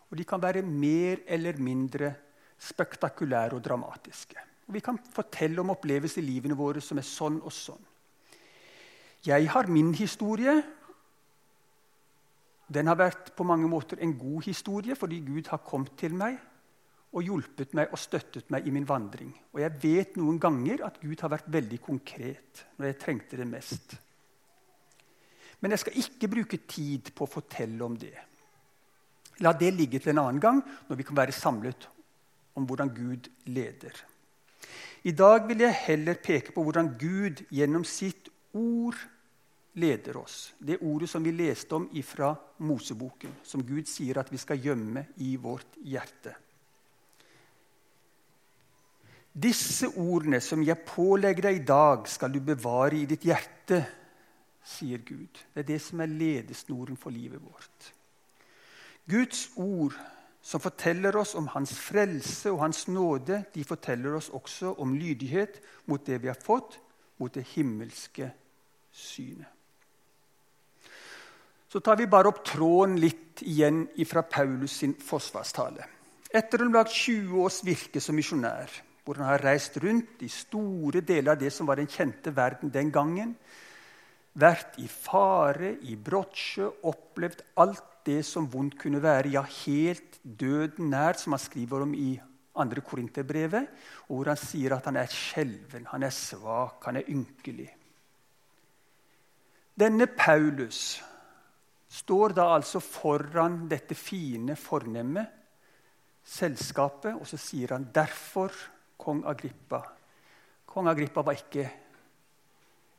og 0.09 0.17
de 0.17 0.25
kan 0.27 0.41
være 0.41 0.63
mer 0.63 1.21
eller 1.27 1.59
mindre 1.59 2.13
spektakulære 2.57 3.57
og 3.57 3.63
dramatiske. 3.63 4.43
Vi 4.67 4.81
kan 4.83 4.97
fortelle 4.99 5.61
om 5.61 5.71
opplevelser 5.71 6.21
i 6.21 6.27
livene 6.27 6.57
våre 6.57 6.81
som 6.83 6.99
er 6.99 7.07
sånn 7.07 7.39
og 7.39 7.53
sånn. 7.55 7.83
Jeg 9.27 9.47
har 9.53 9.69
min 9.71 9.93
historie. 9.95 10.57
Den 12.67 12.91
har 12.91 12.99
vært 12.99 13.31
på 13.35 13.45
mange 13.47 13.67
måter 13.71 14.01
en 14.03 14.13
god 14.19 14.43
historie 14.47 14.95
fordi 14.95 15.21
Gud 15.25 15.47
har 15.51 15.63
kommet 15.63 15.95
til 15.99 16.15
meg 16.17 16.37
og 17.15 17.23
hjulpet 17.23 17.71
meg 17.77 17.93
og 17.95 18.01
støttet 18.01 18.49
meg 18.51 18.67
i 18.67 18.73
min 18.75 18.87
vandring. 18.87 19.31
Og 19.55 19.61
jeg 19.63 19.79
vet 19.81 20.17
noen 20.19 20.39
ganger 20.41 20.83
at 20.85 20.99
Gud 21.01 21.23
har 21.23 21.31
vært 21.31 21.47
veldig 21.51 21.79
konkret 21.81 22.65
når 22.77 22.91
jeg 22.91 22.99
trengte 23.01 23.39
det 23.39 23.47
mest. 23.47 23.95
Men 25.63 25.73
jeg 25.73 25.81
skal 25.81 26.01
ikke 26.03 26.29
bruke 26.29 26.59
tid 26.69 27.13
på 27.15 27.25
å 27.25 27.31
fortelle 27.31 27.81
om 27.85 27.95
det. 27.97 28.13
La 29.45 29.53
det 29.53 29.71
ligge 29.73 30.01
til 30.01 30.11
en 30.13 30.25
annen 30.25 30.41
gang, 30.41 30.59
når 30.89 30.99
vi 30.99 31.05
kan 31.07 31.17
være 31.17 31.33
samlet 31.33 31.87
om 32.57 32.65
hvordan 32.65 32.89
Gud 32.95 33.29
leder. 33.45 33.93
I 35.03 35.13
dag 35.13 35.45
vil 35.47 35.61
jeg 35.61 35.83
heller 35.85 36.17
peke 36.23 36.51
på 36.55 36.63
hvordan 36.65 36.95
Gud 36.99 37.45
gjennom 37.53 37.85
sitt 37.87 38.31
ord 38.57 38.97
leder 39.77 40.17
oss. 40.17 40.53
Det 40.59 40.79
ordet 40.81 41.09
som 41.09 41.23
vi 41.23 41.31
leste 41.31 41.77
om 41.77 41.87
fra 42.03 42.33
Moseboken, 42.65 43.37
som 43.43 43.63
Gud 43.63 43.85
sier 43.85 44.17
at 44.19 44.31
vi 44.31 44.41
skal 44.41 44.59
gjemme 44.59 45.05
i 45.21 45.35
vårt 45.37 45.77
hjerte. 45.85 46.33
Disse 49.37 49.91
ordene 50.01 50.39
som 50.41 50.63
jeg 50.65 50.81
pålegger 50.81 51.45
deg 51.45 51.59
i 51.59 51.65
dag, 51.65 52.07
skal 52.09 52.33
du 52.33 52.39
bevare 52.41 52.97
i 52.97 53.05
ditt 53.05 53.25
hjerte, 53.27 53.83
sier 54.65 55.03
Gud. 55.05 55.37
Det 55.53 55.61
er 55.61 55.67
det 55.67 55.81
som 55.81 56.01
er 56.01 56.09
ledesnoren 56.09 56.97
for 56.97 57.13
livet 57.13 57.43
vårt. 57.43 57.91
Guds 59.07 59.51
ord 59.55 59.93
som 60.47 60.63
forteller 60.63 61.15
oss 61.19 61.33
om 61.35 61.49
hans 61.51 61.73
frelse 61.75 62.51
og 62.53 62.61
hans 62.61 62.85
nåde, 62.87 63.41
de 63.51 63.63
forteller 63.67 64.15
oss 64.15 64.29
også 64.31 64.77
om 64.79 64.93
lydighet 64.95 65.59
mot 65.91 66.05
det 66.07 66.21
vi 66.23 66.31
har 66.31 66.39
fått, 66.39 66.77
mot 67.19 67.33
det 67.33 67.43
himmelske 67.51 68.29
synet. 68.95 69.49
Så 71.67 71.81
tar 71.83 71.99
vi 71.99 72.07
bare 72.07 72.31
opp 72.31 72.45
tråden 72.47 72.95
litt 72.95 73.41
igjen 73.43 73.89
fra 74.07 74.23
Paulus 74.23 74.77
sin 74.79 74.93
forsvarstale. 74.95 75.83
Etter 76.31 76.63
om 76.63 76.71
lag 76.71 76.87
20 76.87 77.43
års 77.43 77.59
virke 77.67 77.99
som 78.03 78.15
misjonær 78.15 78.71
hvor 79.03 79.19
han 79.19 79.29
har 79.29 79.43
reist 79.43 79.77
rundt 79.79 80.23
i 80.23 80.27
store 80.31 80.99
deler 80.99 81.33
av 81.33 81.39
det 81.39 81.51
som 81.55 81.67
var 81.67 81.79
den 81.79 81.87
kjente 81.87 82.31
verden 82.35 82.71
den 82.71 82.89
gangen. 82.91 83.35
Vært 84.35 84.75
i 84.83 84.87
fare, 84.91 85.77
i 85.87 85.95
brottsjø, 85.95 86.67
opplevd 86.91 87.45
alt 87.63 87.85
det 88.07 88.21
som 88.25 88.47
vondt 88.51 88.77
kunne 88.79 89.01
være. 89.03 89.33
Ja, 89.35 89.43
helt 89.65 90.19
døden 90.23 90.89
nær, 90.93 91.19
som 91.19 91.35
han 91.35 91.43
skriver 91.43 91.83
om 91.85 91.93
i 91.93 92.15
2. 92.57 92.81
Korinterbrevet. 92.87 93.67
Hvor 94.07 94.31
han 94.31 94.39
sier 94.39 94.77
at 94.77 94.87
han 94.89 94.97
er 94.97 95.11
skjelven, 95.11 95.89
han 95.91 96.07
er 96.07 96.15
svak, 96.15 96.81
han 96.87 97.01
er 97.01 97.11
ynkelig. 97.13 97.69
Denne 99.77 100.07
Paulus 100.09 100.97
står 101.87 102.33
da 102.35 102.47
altså 102.55 102.81
foran 102.81 103.67
dette 103.69 103.95
fine 103.95 104.55
fornemme 104.57 105.27
selskapet, 106.27 107.13
og 107.15 107.27
så 107.29 107.37
sier 107.39 107.75
han 107.75 107.87
derfor 107.93 108.51
kong 108.99 109.23
Agrippa. 109.29 109.79
Kong 110.67 110.89
Agrippa 110.91 111.23
var 111.23 111.37
ikke 111.37 111.69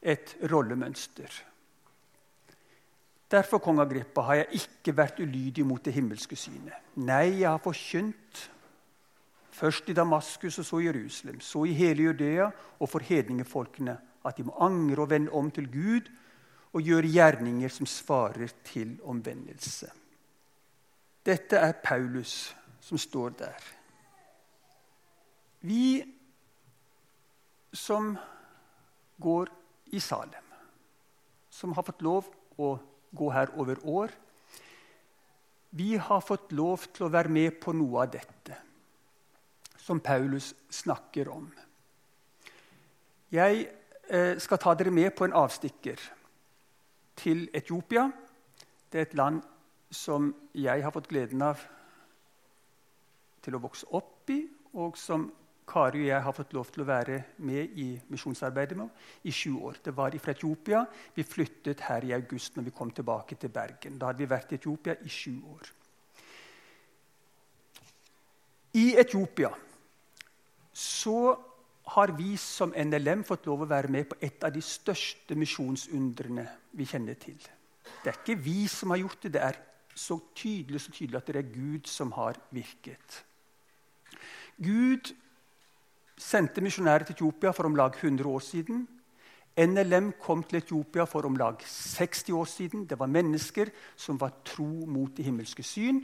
et 0.01 0.37
rollemønster. 0.51 1.43
Derfor 3.31 3.61
kong 3.61 3.81
Agrippa, 3.83 4.23
har 4.25 4.35
jeg 4.41 4.63
ikke 4.63 4.95
vært 4.97 5.19
ulydig 5.21 5.67
mot 5.69 5.85
det 5.85 5.93
himmelske 5.93 6.37
synet. 6.37 6.77
Nei, 6.97 7.43
jeg 7.43 7.51
har 7.51 7.61
forkynt, 7.61 8.45
først 9.53 9.91
i 9.91 9.97
Damaskus 9.97 10.61
og 10.63 10.65
så 10.65 10.81
i 10.81 10.87
Jerusalem, 10.87 11.41
så 11.45 11.65
i 11.69 11.75
hele 11.77 12.09
Judea 12.09 12.49
og 12.79 12.89
for 12.89 13.05
hedningefolkene, 13.05 13.99
at 14.25 14.37
de 14.37 14.47
må 14.49 14.57
angre 14.65 15.05
og 15.05 15.11
vende 15.11 15.33
om 15.37 15.51
til 15.51 15.69
Gud 15.73 16.09
og 16.73 16.85
gjøre 16.85 17.11
gjerninger 17.13 17.73
som 17.73 17.87
svarer 17.87 18.53
til 18.65 18.97
omvendelse. 19.05 19.91
Dette 21.27 21.61
er 21.61 21.77
Paulus 21.85 22.55
som 22.81 22.99
står 22.99 23.35
der. 23.37 23.65
Vi 25.61 26.05
som 27.75 28.15
går 29.21 29.51
i 29.93 30.01
Salem, 30.01 30.45
som 31.51 31.75
har 31.77 31.85
fått 31.85 32.05
lov 32.07 32.31
å 32.57 32.77
gå 33.17 33.31
her 33.33 33.53
over 33.57 33.81
år 33.85 34.15
Vi 35.71 35.97
har 35.97 36.21
fått 36.25 36.53
lov 36.53 36.87
til 36.93 37.07
å 37.07 37.13
være 37.13 37.29
med 37.29 37.59
på 37.61 37.75
noe 37.77 38.05
av 38.07 38.13
dette 38.13 38.57
som 39.77 40.01
Paulus 40.01 40.55
snakker 40.71 41.29
om. 41.33 41.47
Jeg 43.33 43.67
eh, 44.09 44.39
skal 44.41 44.61
ta 44.61 44.73
dere 44.75 44.93
med 44.93 45.13
på 45.17 45.25
en 45.25 45.37
avstikker 45.37 46.01
til 47.21 47.49
Etiopia. 47.53 48.07
Det 48.89 49.01
er 49.01 49.07
et 49.07 49.17
land 49.17 49.43
som 49.91 50.31
jeg 50.57 50.85
har 50.85 50.93
fått 50.93 51.09
gleden 51.09 51.45
av 51.45 51.61
til 53.45 53.57
å 53.57 53.63
vokse 53.63 53.89
opp 53.97 54.29
i, 54.33 54.43
og 54.77 54.97
som 55.01 55.29
Kari 55.69 56.05
og 56.07 56.09
jeg 56.09 56.25
har 56.25 56.35
fått 56.37 56.55
lov 56.57 56.71
til 56.73 56.83
å 56.83 56.89
være 56.89 57.19
med 57.45 57.79
i 57.81 57.89
misjonsarbeidet 58.09 58.77
med 58.79 59.27
i 59.29 59.33
sju 59.35 59.59
år. 59.69 59.81
Det 59.85 59.95
var 59.97 60.17
fra 60.19 60.33
Etiopia. 60.33 60.85
Vi 61.15 61.25
flyttet 61.27 61.85
her 61.89 62.05
i 62.05 62.15
august 62.17 62.57
når 62.57 62.69
vi 62.69 62.77
kom 62.79 62.91
tilbake 62.91 63.37
til 63.37 63.53
Bergen. 63.53 63.99
Da 63.99 64.11
hadde 64.11 64.25
vi 64.25 64.31
vært 64.31 64.53
i 64.53 64.61
Etiopia 64.61 64.97
i 65.05 65.13
sju 65.13 65.35
år. 65.45 65.75
I 68.79 68.87
Etiopia 69.01 69.53
så 70.73 71.37
har 71.95 72.13
vi 72.17 72.37
som 72.37 72.75
NLM 72.77 73.25
fått 73.25 73.47
lov 73.49 73.65
å 73.65 73.71
være 73.71 73.89
med 73.93 74.11
på 74.11 74.19
et 74.21 74.45
av 74.45 74.53
de 74.53 74.61
største 74.63 75.37
misjonsundrene 75.39 76.45
vi 76.77 76.87
kjenner 76.89 77.17
til. 77.21 77.39
Det 78.03 78.13
er 78.13 78.19
ikke 78.21 78.43
vi 78.45 78.67
som 78.69 78.93
har 78.93 79.01
gjort 79.01 79.23
det. 79.25 79.33
Det 79.37 79.43
er 79.43 79.63
så 79.99 80.19
tydelig, 80.37 80.83
så 80.85 80.93
tydelig 80.93 81.19
at 81.19 81.33
det 81.33 81.41
er 81.41 81.55
Gud 81.55 81.89
som 81.91 82.13
har 82.15 82.39
virket. 82.55 83.23
Gud 84.61 85.15
sendte 86.19 86.63
misjonærer 86.65 87.07
til 87.07 87.17
Etiopia 87.17 87.53
for 87.55 87.69
om 87.69 87.77
lag 87.79 87.95
100 87.97 88.29
år 88.29 88.43
siden. 88.45 88.87
NLM 89.59 90.13
kom 90.23 90.43
til 90.47 90.61
Etiopia 90.61 91.07
for 91.09 91.27
om 91.27 91.37
lag 91.37 91.59
60 91.65 92.31
år 92.31 92.45
siden. 92.45 92.87
Det 92.87 92.99
var 92.99 93.11
mennesker 93.11 93.71
som 93.97 94.21
var 94.21 94.37
tro 94.45 94.87
mot 94.87 95.17
det 95.17 95.25
himmelske 95.27 95.63
syn. 95.63 96.03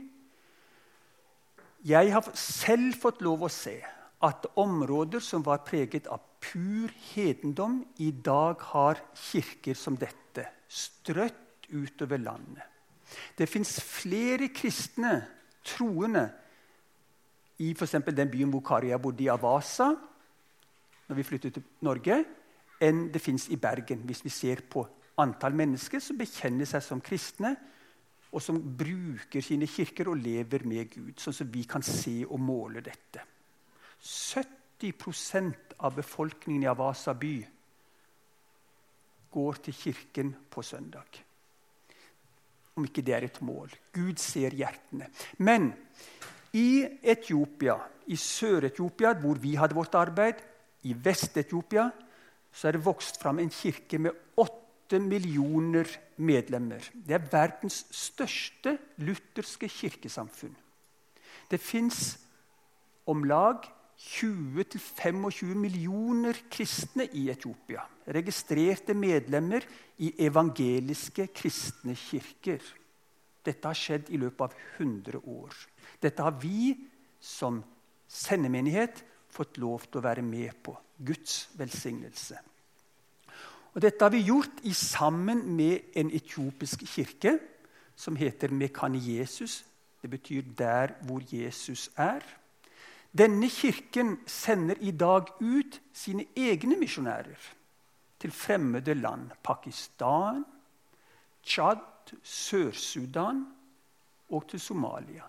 Jeg 1.85 2.13
har 2.13 2.31
selv 2.33 2.95
fått 2.99 3.21
lov 3.21 3.45
å 3.45 3.51
se 3.51 3.77
at 4.25 4.47
områder 4.57 5.21
som 5.21 5.43
var 5.45 5.63
preget 5.67 6.07
av 6.07 6.23
pur 6.41 6.91
hedendom, 7.13 7.83
i 7.99 8.11
dag 8.11 8.61
har 8.73 9.01
kirker 9.13 9.77
som 9.77 9.97
dette 9.97 10.47
strøtt 10.69 11.67
utover 11.69 12.21
landet. 12.21 12.63
Det 13.37 13.47
fins 13.49 13.77
flere 13.85 14.49
kristne 14.49 15.19
troende 15.65 16.25
i 17.59 17.73
for 17.77 18.11
den 18.11 18.31
byen 18.31 18.51
hvor 18.51 18.63
Karia 18.65 18.97
bodde, 18.97 19.23
i 19.23 19.31
Avasa, 19.31 19.93
når 21.07 21.15
vi 21.15 21.23
flyttet 21.23 21.53
til 21.53 21.63
Norge, 21.85 22.23
enn 22.81 23.07
det 23.13 23.21
fins 23.21 23.47
i 23.49 23.55
Bergen, 23.55 24.03
hvis 24.03 24.23
vi 24.25 24.29
ser 24.29 24.65
på 24.69 24.83
antall 25.21 25.55
mennesker 25.55 26.01
som 26.03 26.17
bekjenner 26.19 26.67
seg 26.67 26.83
som 26.83 27.01
kristne, 27.01 27.55
og 28.35 28.41
som 28.43 28.57
bruker 28.59 29.43
sine 29.43 29.67
kirker 29.69 30.09
og 30.11 30.19
lever 30.19 30.65
med 30.67 30.89
Gud, 30.91 31.13
sånn 31.21 31.37
som 31.37 31.47
vi 31.51 31.63
kan 31.69 31.83
se 31.85 32.25
og 32.25 32.41
måle 32.43 32.81
dette. 32.83 33.23
70% 34.03 35.77
av 35.79 35.95
befolkningen 35.95 36.65
i 36.65 36.67
Avasa 36.67 37.13
by 37.15 37.35
går 39.35 39.61
til 39.63 39.77
kirken 39.77 40.33
på 40.51 40.63
søndag. 40.63 41.21
Om 42.75 42.89
ikke 42.89 43.03
det 43.07 43.15
er 43.15 43.27
et 43.29 43.39
mål. 43.45 43.71
Gud 43.95 44.19
ser 44.19 44.55
hjertene. 44.55 45.07
Men 45.39 45.71
i 46.55 46.85
Etiopia, 47.03 47.75
i 48.07 48.17
Sør-Etiopia, 48.19 49.13
hvor 49.19 49.39
vi 49.41 49.55
hadde 49.59 49.75
vårt 49.75 49.95
arbeid, 49.97 50.39
i 50.85 50.93
Vest-Etiopia, 50.93 51.89
så 52.55 52.69
er 52.69 52.77
det 52.77 52.85
vokst 52.85 53.19
fram 53.19 53.41
en 53.41 53.51
kirke 53.51 53.99
med 53.99 54.15
åtte 54.39 54.99
millioner 55.01 55.89
medlemmer. 56.17 56.85
Det 56.93 57.17
er 57.17 57.25
verdens 57.31 57.81
største 57.91 58.77
lutherske 59.03 59.67
kirkesamfunn. 59.67 60.53
Det 61.51 61.59
fins 61.59 62.15
om 63.09 63.25
lag 63.27 63.65
20-25 63.99 65.55
millioner 65.55 66.37
kristne 66.51 67.07
i 67.15 67.27
Etiopia. 67.31 67.83
Registrerte 68.07 68.93
medlemmer 68.93 69.65
i 69.97 70.13
evangeliske 70.27 71.27
kristne 71.35 71.95
kirker. 71.97 72.61
Dette 73.45 73.69
har 73.69 73.77
skjedd 73.77 74.09
i 74.09 74.19
løpet 74.21 74.41
av 74.41 74.55
100 74.79 75.21
år. 75.21 75.55
Dette 76.01 76.25
har 76.25 76.35
vi 76.41 76.73
som 77.21 77.61
sendemenighet 78.07 79.03
fått 79.31 79.59
lov 79.61 79.85
til 79.87 80.01
å 80.01 80.05
være 80.05 80.23
med 80.25 80.55
på. 80.63 80.75
Guds 80.95 81.49
velsignelse. 81.59 82.37
Og 83.75 83.81
Dette 83.83 84.05
har 84.05 84.13
vi 84.13 84.23
gjort 84.23 84.61
i 84.63 84.71
sammen 84.73 85.41
med 85.57 85.91
en 85.99 86.11
etiopisk 86.15 86.85
kirke 86.87 87.35
som 87.95 88.15
heter 88.15 88.53
Mekani 88.55 89.01
Jesus. 89.03 89.65
Det 90.01 90.09
betyr 90.09 90.41
'der 90.41 90.93
hvor 91.01 91.21
Jesus 91.31 91.89
er'. 91.97 92.23
Denne 93.17 93.49
kirken 93.49 94.19
sender 94.27 94.75
i 94.79 94.91
dag 94.91 95.27
ut 95.41 95.81
sine 95.93 96.25
egne 96.35 96.75
misjonærer 96.75 97.39
til 98.19 98.31
fremmede 98.31 98.93
land. 98.93 99.31
Pakistan, 99.43 100.45
Tsjad, 101.43 101.77
Sør-Sudan 102.23 103.45
og 104.29 104.47
til 104.49 104.59
Somalia. 104.59 105.25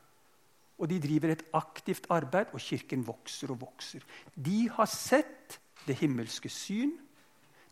Og 0.79 0.91
de 0.91 1.01
driver 1.01 1.33
et 1.33 1.45
aktivt 1.57 2.07
arbeid, 2.13 2.53
og 2.53 2.61
kirken 2.61 3.07
vokser 3.07 3.51
og 3.55 3.61
vokser. 3.61 4.05
De 4.35 4.69
har 4.69 4.89
sett 4.91 5.59
det 5.87 5.97
himmelske 6.03 6.51
syn. 6.53 6.93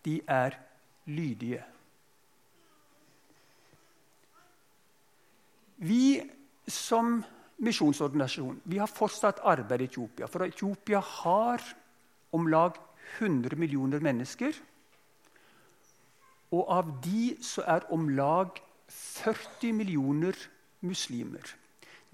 De 0.05 0.21
er 0.29 0.57
lydige. 1.07 1.63
Vi 5.85 6.23
som 6.69 7.19
misjonsorganisasjon 7.65 8.63
vi 8.65 8.79
har 8.81 8.91
fortsatt 8.91 9.43
arbeid 9.45 9.85
i 9.85 9.89
Etiopia. 9.91 10.29
For 10.31 10.47
Etiopia 10.47 11.01
har 11.01 11.63
om 12.35 12.49
lag 12.49 12.79
100 13.19 13.59
millioner 13.61 14.01
mennesker. 14.01 14.57
Og 16.55 16.71
av 16.71 16.89
de 17.05 17.35
så 17.43 17.65
er 17.69 17.87
om 17.93 18.09
lag 18.17 18.55
40 18.89 19.73
millioner 19.73 20.39
muslimer. 20.85 21.55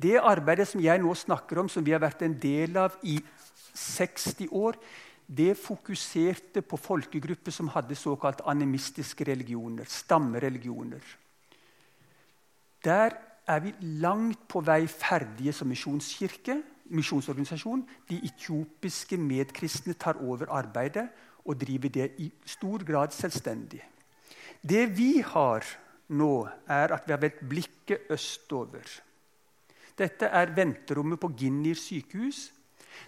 Det 0.00 0.16
arbeidet 0.16 0.68
som 0.68 0.80
jeg 0.80 1.00
nå 1.02 1.14
snakker 1.14 1.60
om, 1.60 1.68
som 1.68 1.84
vi 1.84 1.92
har 1.92 2.02
vært 2.02 2.22
en 2.24 2.36
del 2.40 2.76
av 2.80 2.96
i 3.02 3.18
60 3.74 4.48
år, 4.56 4.78
det 5.30 5.54
fokuserte 5.58 6.62
på 6.66 6.78
folkegrupper 6.80 7.54
som 7.54 7.68
hadde 7.70 7.98
såkalt 7.98 8.40
animistiske 8.50 9.24
religioner, 9.28 9.86
stammereligioner. 9.86 11.04
Der 12.84 13.14
er 13.46 13.60
vi 13.60 13.74
langt 14.02 14.48
på 14.48 14.62
vei 14.64 14.86
ferdige 14.90 15.52
som 15.54 15.68
misjonskirke, 15.70 16.56
misjonsorganisasjon. 16.90 17.84
De 18.08 18.18
etiopiske 18.26 19.18
medkristne 19.20 19.94
tar 19.94 20.18
over 20.24 20.50
arbeidet 20.50 21.06
og 21.44 21.60
driver 21.60 21.92
det 21.94 22.08
i 22.18 22.30
stor 22.46 22.82
grad 22.86 23.14
selvstendig. 23.14 23.82
Det 24.62 24.88
vi 24.96 25.20
har 25.24 25.64
nå, 26.10 26.48
er 26.68 26.94
at 26.94 27.06
vi 27.06 27.14
har 27.14 27.22
vendt 27.22 27.42
blikket 27.48 28.10
østover. 28.12 28.86
Dette 29.98 30.30
er 30.30 30.54
venterommet 30.56 31.20
på 31.20 31.32
Ginnir 31.36 31.78
sykehus. 31.78 32.48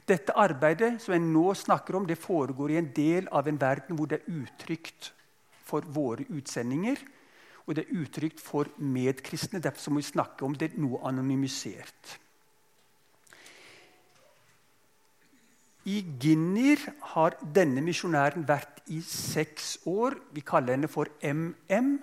Dette 0.08 0.34
arbeidet 0.38 0.94
som 1.02 1.14
jeg 1.14 1.24
nå 1.24 1.46
snakker 1.58 1.96
om, 1.98 2.06
det 2.06 2.20
foregår 2.20 2.72
i 2.72 2.78
en 2.80 2.92
del 2.94 3.28
av 3.32 3.48
en 3.48 3.60
verden 3.60 3.98
hvor 3.98 4.10
det 4.10 4.22
er 4.22 4.38
utrygt 4.42 5.12
for 5.66 5.84
våre 5.94 6.26
utsendinger 6.30 7.00
og 7.66 7.76
det 7.76 7.84
er 7.84 8.02
utrygt 8.02 8.40
for 8.42 8.68
medkristne. 8.78 9.62
Derfor 9.62 9.94
må 9.94 10.02
vi 10.02 10.10
snakke 10.10 10.44
om 10.44 10.54
det 10.58 10.72
noe 10.80 11.02
anonymisert. 11.08 12.18
I 15.90 15.98
Ginnir 16.22 16.82
har 17.14 17.36
denne 17.54 17.82
misjonæren 17.82 18.44
vært 18.46 18.84
i 18.94 19.00
seks 19.02 19.80
år. 19.86 20.14
Vi 20.30 20.44
kaller 20.46 20.76
henne 20.76 20.90
for 20.90 21.10
MM. 21.26 21.96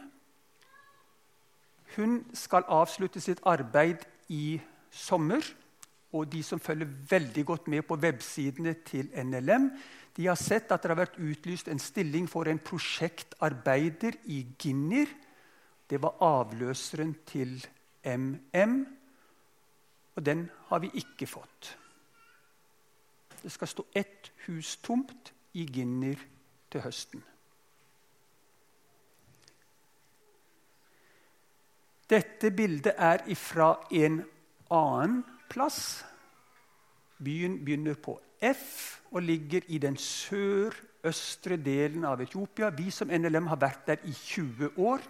Hun 1.95 2.21
skal 2.33 2.67
avslutte 2.67 3.21
sitt 3.21 3.41
arbeid 3.45 4.05
i 4.29 4.59
sommer. 4.91 5.45
Og 6.13 6.25
de 6.31 6.41
som 6.43 6.59
følger 6.59 6.89
veldig 7.09 7.45
godt 7.45 7.67
med 7.67 7.85
på 7.85 7.97
websidene 8.01 8.73
til 8.85 9.11
NLM, 9.13 9.69
de 10.17 10.25
har 10.25 10.35
sett 10.35 10.71
at 10.71 10.81
det 10.81 10.89
har 10.89 10.97
vært 11.03 11.19
utlyst 11.21 11.69
en 11.69 11.79
stilling 11.79 12.25
for 12.29 12.49
en 12.49 12.59
prosjektarbeider 12.59 14.17
i 14.25 14.41
Ginner 14.59 15.11
det 15.89 16.01
var 16.01 16.21
avløseren 16.21 17.15
til 17.25 17.67
MM, 18.05 18.85
og 20.15 20.25
den 20.25 20.49
har 20.67 20.79
vi 20.79 20.91
ikke 20.93 21.27
fått. 21.27 21.77
Det 23.43 23.51
skal 23.51 23.67
stå 23.67 23.85
ett 23.95 24.31
hus 24.45 24.77
tomt 24.83 25.33
i 25.53 25.65
Ginner 25.65 26.19
til 26.71 26.81
høsten. 26.81 27.23
Dette 32.09 32.49
bildet 32.49 32.95
er 32.97 33.21
ifra 33.29 33.75
en 33.93 34.23
annen 34.73 35.19
plass. 35.49 36.01
Byen 37.21 37.59
begynner 37.61 37.99
på 38.01 38.15
F 38.41 39.01
og 39.11 39.21
ligger 39.21 39.67
i 39.67 39.77
den 39.81 39.97
sørøstre 39.99 41.59
delen 41.61 42.07
av 42.09 42.21
Etiopia. 42.23 42.71
Vi 42.73 42.89
som 42.93 43.11
NLM 43.13 43.49
har 43.51 43.61
vært 43.61 43.85
der 43.91 44.05
i 44.09 44.13
20 44.13 44.79
år. 44.81 45.05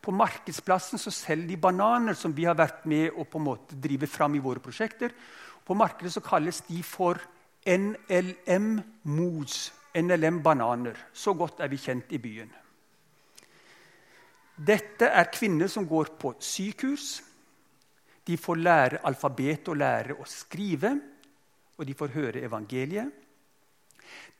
På 0.00 0.14
markedsplassen 0.14 1.00
så 1.02 1.10
selger 1.10 1.50
de 1.50 1.60
bananer 1.60 2.14
som 2.14 2.32
vi 2.32 2.46
har 2.46 2.56
vært 2.56 2.84
med 2.88 3.10
å 3.12 3.26
på 3.28 3.40
en 3.40 3.48
måte 3.48 3.76
drive 3.76 4.08
fram 4.08 4.36
i 4.38 4.44
våre 4.44 4.62
prosjekter. 4.62 5.12
På 5.66 5.74
markedet 5.74 6.14
så 6.14 6.22
kalles 6.24 6.62
de 6.68 6.80
for 6.86 7.20
NLM 7.66 8.76
Mos. 9.10 9.72
NLM 9.96 10.40
Bananer. 10.44 10.96
Så 11.12 11.34
godt 11.34 11.60
er 11.60 11.72
vi 11.72 11.80
kjent 11.80 12.12
i 12.12 12.22
byen. 12.22 12.52
Dette 14.56 15.10
er 15.12 15.28
kvinner 15.32 15.68
som 15.68 15.84
går 15.88 16.14
på 16.16 16.32
sykehus. 16.40 17.20
De 18.26 18.36
får 18.40 18.58
lære 18.58 19.02
alfabet 19.06 19.68
og 19.68 19.78
lære 19.78 20.16
å 20.16 20.24
skrive, 20.26 20.94
og 21.76 21.86
de 21.86 21.94
får 21.94 22.14
høre 22.14 22.44
evangeliet. 22.46 23.12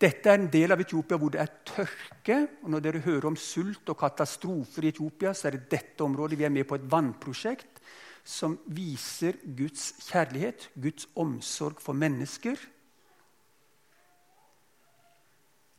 Dette 0.01 0.31
er 0.31 0.39
en 0.39 0.49
del 0.53 0.73
av 0.73 0.81
Etiopia 0.81 1.19
hvor 1.21 1.33
det 1.33 1.41
er 1.43 1.53
tørke. 1.67 2.39
og 2.63 2.71
Når 2.73 2.85
dere 2.85 3.05
hører 3.05 3.29
om 3.31 3.37
sult 3.37 3.89
og 3.93 3.99
katastrofer 4.01 4.85
i 4.85 4.93
Etiopia, 4.93 5.35
så 5.35 5.49
er 5.49 5.57
det 5.57 5.71
dette 5.73 6.05
området 6.05 6.39
vi 6.39 6.47
er 6.49 6.55
med 6.55 6.69
på 6.69 6.79
et 6.79 6.89
vannprosjekt 6.91 7.81
som 8.27 8.57
viser 8.75 9.39
Guds 9.57 9.93
kjærlighet, 10.09 10.71
Guds 10.75 11.07
omsorg 11.15 11.79
for 11.83 11.95
mennesker. 11.95 12.57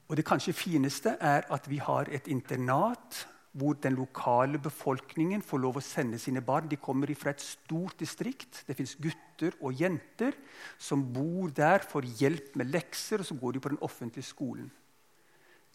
Og 0.08 0.16
det 0.16 0.26
kanskje 0.26 0.56
fineste 0.56 1.18
er 1.20 1.50
at 1.52 1.68
vi 1.68 1.82
har 1.84 2.08
et 2.08 2.30
internat 2.32 3.26
hvor 3.58 3.78
den 3.82 3.96
lokale 3.98 4.60
befolkningen 4.62 5.42
får 5.42 5.62
lov 5.64 5.80
å 5.80 5.84
sende 5.84 6.20
sine 6.22 6.44
barn. 6.46 6.70
De 6.70 6.78
kommer 6.78 7.10
fra 7.18 7.34
et 7.34 7.42
stort 7.42 7.98
distrikt. 8.00 8.62
Det 8.68 8.76
fins 8.78 8.94
gutter 9.02 9.58
og 9.62 9.74
jenter 9.82 10.38
som 10.78 11.02
bor 11.14 11.50
der, 11.50 11.82
får 11.82 12.06
hjelp 12.20 12.56
med 12.60 12.70
lekser, 12.74 13.24
og 13.24 13.30
så 13.30 13.40
går 13.40 13.58
de 13.58 13.64
på 13.64 13.74
den 13.74 13.82
offentlige 13.82 14.30
skolen. 14.30 14.70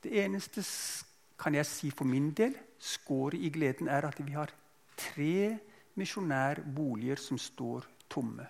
Det 0.03 0.14
eneste 0.23 0.62
kan 1.38 1.55
jeg 1.59 1.66
si 1.66 1.90
for 1.90 2.07
min 2.07 2.31
del, 2.38 2.55
skåret 2.79 3.42
i 3.42 3.51
gleden, 3.51 3.90
er 3.90 4.07
at 4.07 4.18
vi 4.23 4.35
har 4.35 4.55
tre 4.99 5.59
misjonærboliger 5.99 7.18
som 7.18 7.38
står 7.38 7.87
tomme. 8.11 8.47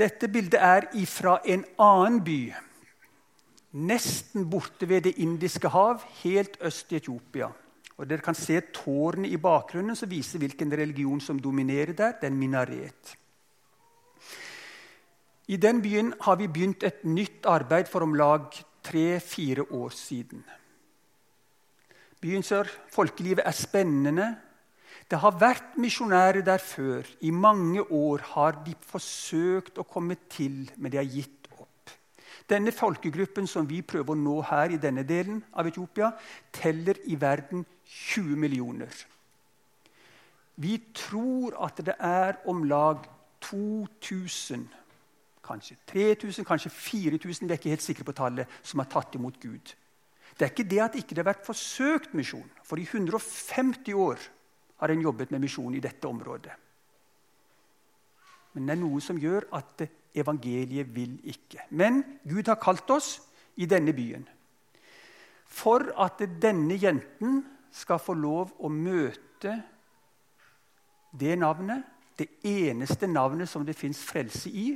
Dette 0.00 0.28
bildet 0.32 0.60
er 0.60 0.86
ifra 0.96 1.38
en 1.44 1.64
annen 1.76 2.22
by 2.24 2.40
nesten 3.72 4.48
borte 4.50 4.88
ved 4.88 5.02
Det 5.02 5.18
indiske 5.18 5.68
hav, 5.68 6.02
helt 6.22 6.56
øst 6.60 6.92
i 6.92 6.96
Etiopia. 6.96 7.50
Og 7.96 8.08
Dere 8.08 8.24
kan 8.24 8.34
se 8.34 8.60
tårnet 8.72 9.30
i 9.30 9.36
bakgrunnen 9.36 9.96
som 9.96 10.10
viser 10.10 10.38
hvilken 10.40 10.72
religion 10.72 11.20
som 11.20 11.38
dominerer 11.38 11.92
der. 11.92 12.12
Er 12.22 12.30
minaret. 12.30 13.16
I 15.48 15.56
den 15.56 15.82
byen 15.82 16.14
har 16.20 16.36
vi 16.36 16.46
begynt 16.46 16.82
et 16.82 17.04
nytt 17.04 17.46
arbeid 17.46 17.88
for 17.90 18.00
om 18.06 18.14
lag 18.14 18.46
tre-fire 18.82 19.66
år 19.70 19.90
siden. 19.90 20.44
Byens 22.20 22.52
folkelivet 22.92 23.42
er 23.44 23.56
spennende. 23.56 24.28
Det 25.10 25.18
har 25.18 25.38
vært 25.40 25.76
misjonærer 25.76 26.44
der 26.46 26.58
før. 26.58 27.02
I 27.20 27.30
mange 27.30 27.82
år 27.82 28.22
har 28.34 28.62
de 28.64 28.74
forsøkt 28.80 29.78
å 29.78 29.84
komme 29.88 30.16
til, 30.30 30.70
men 30.76 30.92
de 30.92 31.00
har 31.00 31.08
gitt 31.08 31.39
denne 32.50 32.72
folkegruppen 32.74 33.46
som 33.48 33.68
vi 33.68 33.80
prøver 33.86 34.14
å 34.14 34.18
nå 34.18 34.40
her 34.50 34.74
i 34.74 34.80
denne 34.82 35.04
delen 35.06 35.40
av 35.54 35.68
Etiopia, 35.70 36.10
teller 36.52 36.98
i 37.06 37.16
verden 37.20 37.64
20 37.86 38.36
millioner. 38.36 38.92
Vi 40.60 40.76
tror 40.94 41.56
at 41.64 41.80
det 41.86 41.96
er 41.96 42.40
om 42.50 42.64
lag 42.68 43.06
2000, 43.46 44.66
kanskje 45.46 45.76
3000, 45.88 46.44
kanskje 46.44 46.70
4000 46.70 47.48
vi 47.48 47.54
er 47.54 47.58
ikke 47.58 47.72
helt 47.72 47.86
sikre 47.86 48.04
på 48.04 48.16
tallet, 48.18 48.58
som 48.62 48.82
har 48.82 48.90
tatt 48.92 49.16
imot 49.16 49.40
Gud. 49.40 49.72
Det 50.36 50.46
er 50.46 50.52
ikke 50.52 50.68
det 50.68 50.82
at 50.82 50.92
det 50.92 51.04
ikke 51.04 51.16
har 51.18 51.30
vært 51.32 51.46
forsøkt 51.46 52.12
misjon. 52.16 52.48
For 52.64 52.80
i 52.80 52.86
150 52.86 53.96
år 53.96 54.20
har 54.80 54.92
en 54.92 55.02
jobbet 55.02 55.32
med 55.32 55.42
misjon 55.42 55.74
i 55.76 55.82
dette 55.84 56.08
området. 56.08 56.52
Men 58.54 58.66
det 58.66 58.74
er 58.74 58.80
noe 58.80 59.00
som 59.04 59.18
gjør 59.20 59.46
at 59.56 59.84
evangeliet 60.14 60.94
vil 60.94 61.18
ikke. 61.24 61.66
Men 61.70 62.02
Gud 62.28 62.48
har 62.48 62.60
kalt 62.62 62.90
oss 62.90 63.18
i 63.56 63.66
denne 63.70 63.92
byen 63.94 64.26
for 65.50 65.82
at 65.98 66.22
denne 66.42 66.76
jenten 66.78 67.42
skal 67.74 67.98
få 68.02 68.14
lov 68.14 68.52
å 68.62 68.70
møte 68.70 69.56
det 71.10 71.34
navnet, 71.38 71.82
det 72.18 72.28
eneste 72.46 73.08
navnet 73.10 73.50
som 73.50 73.64
det 73.66 73.74
fins 73.74 73.98
frelse 74.04 74.50
i. 74.50 74.68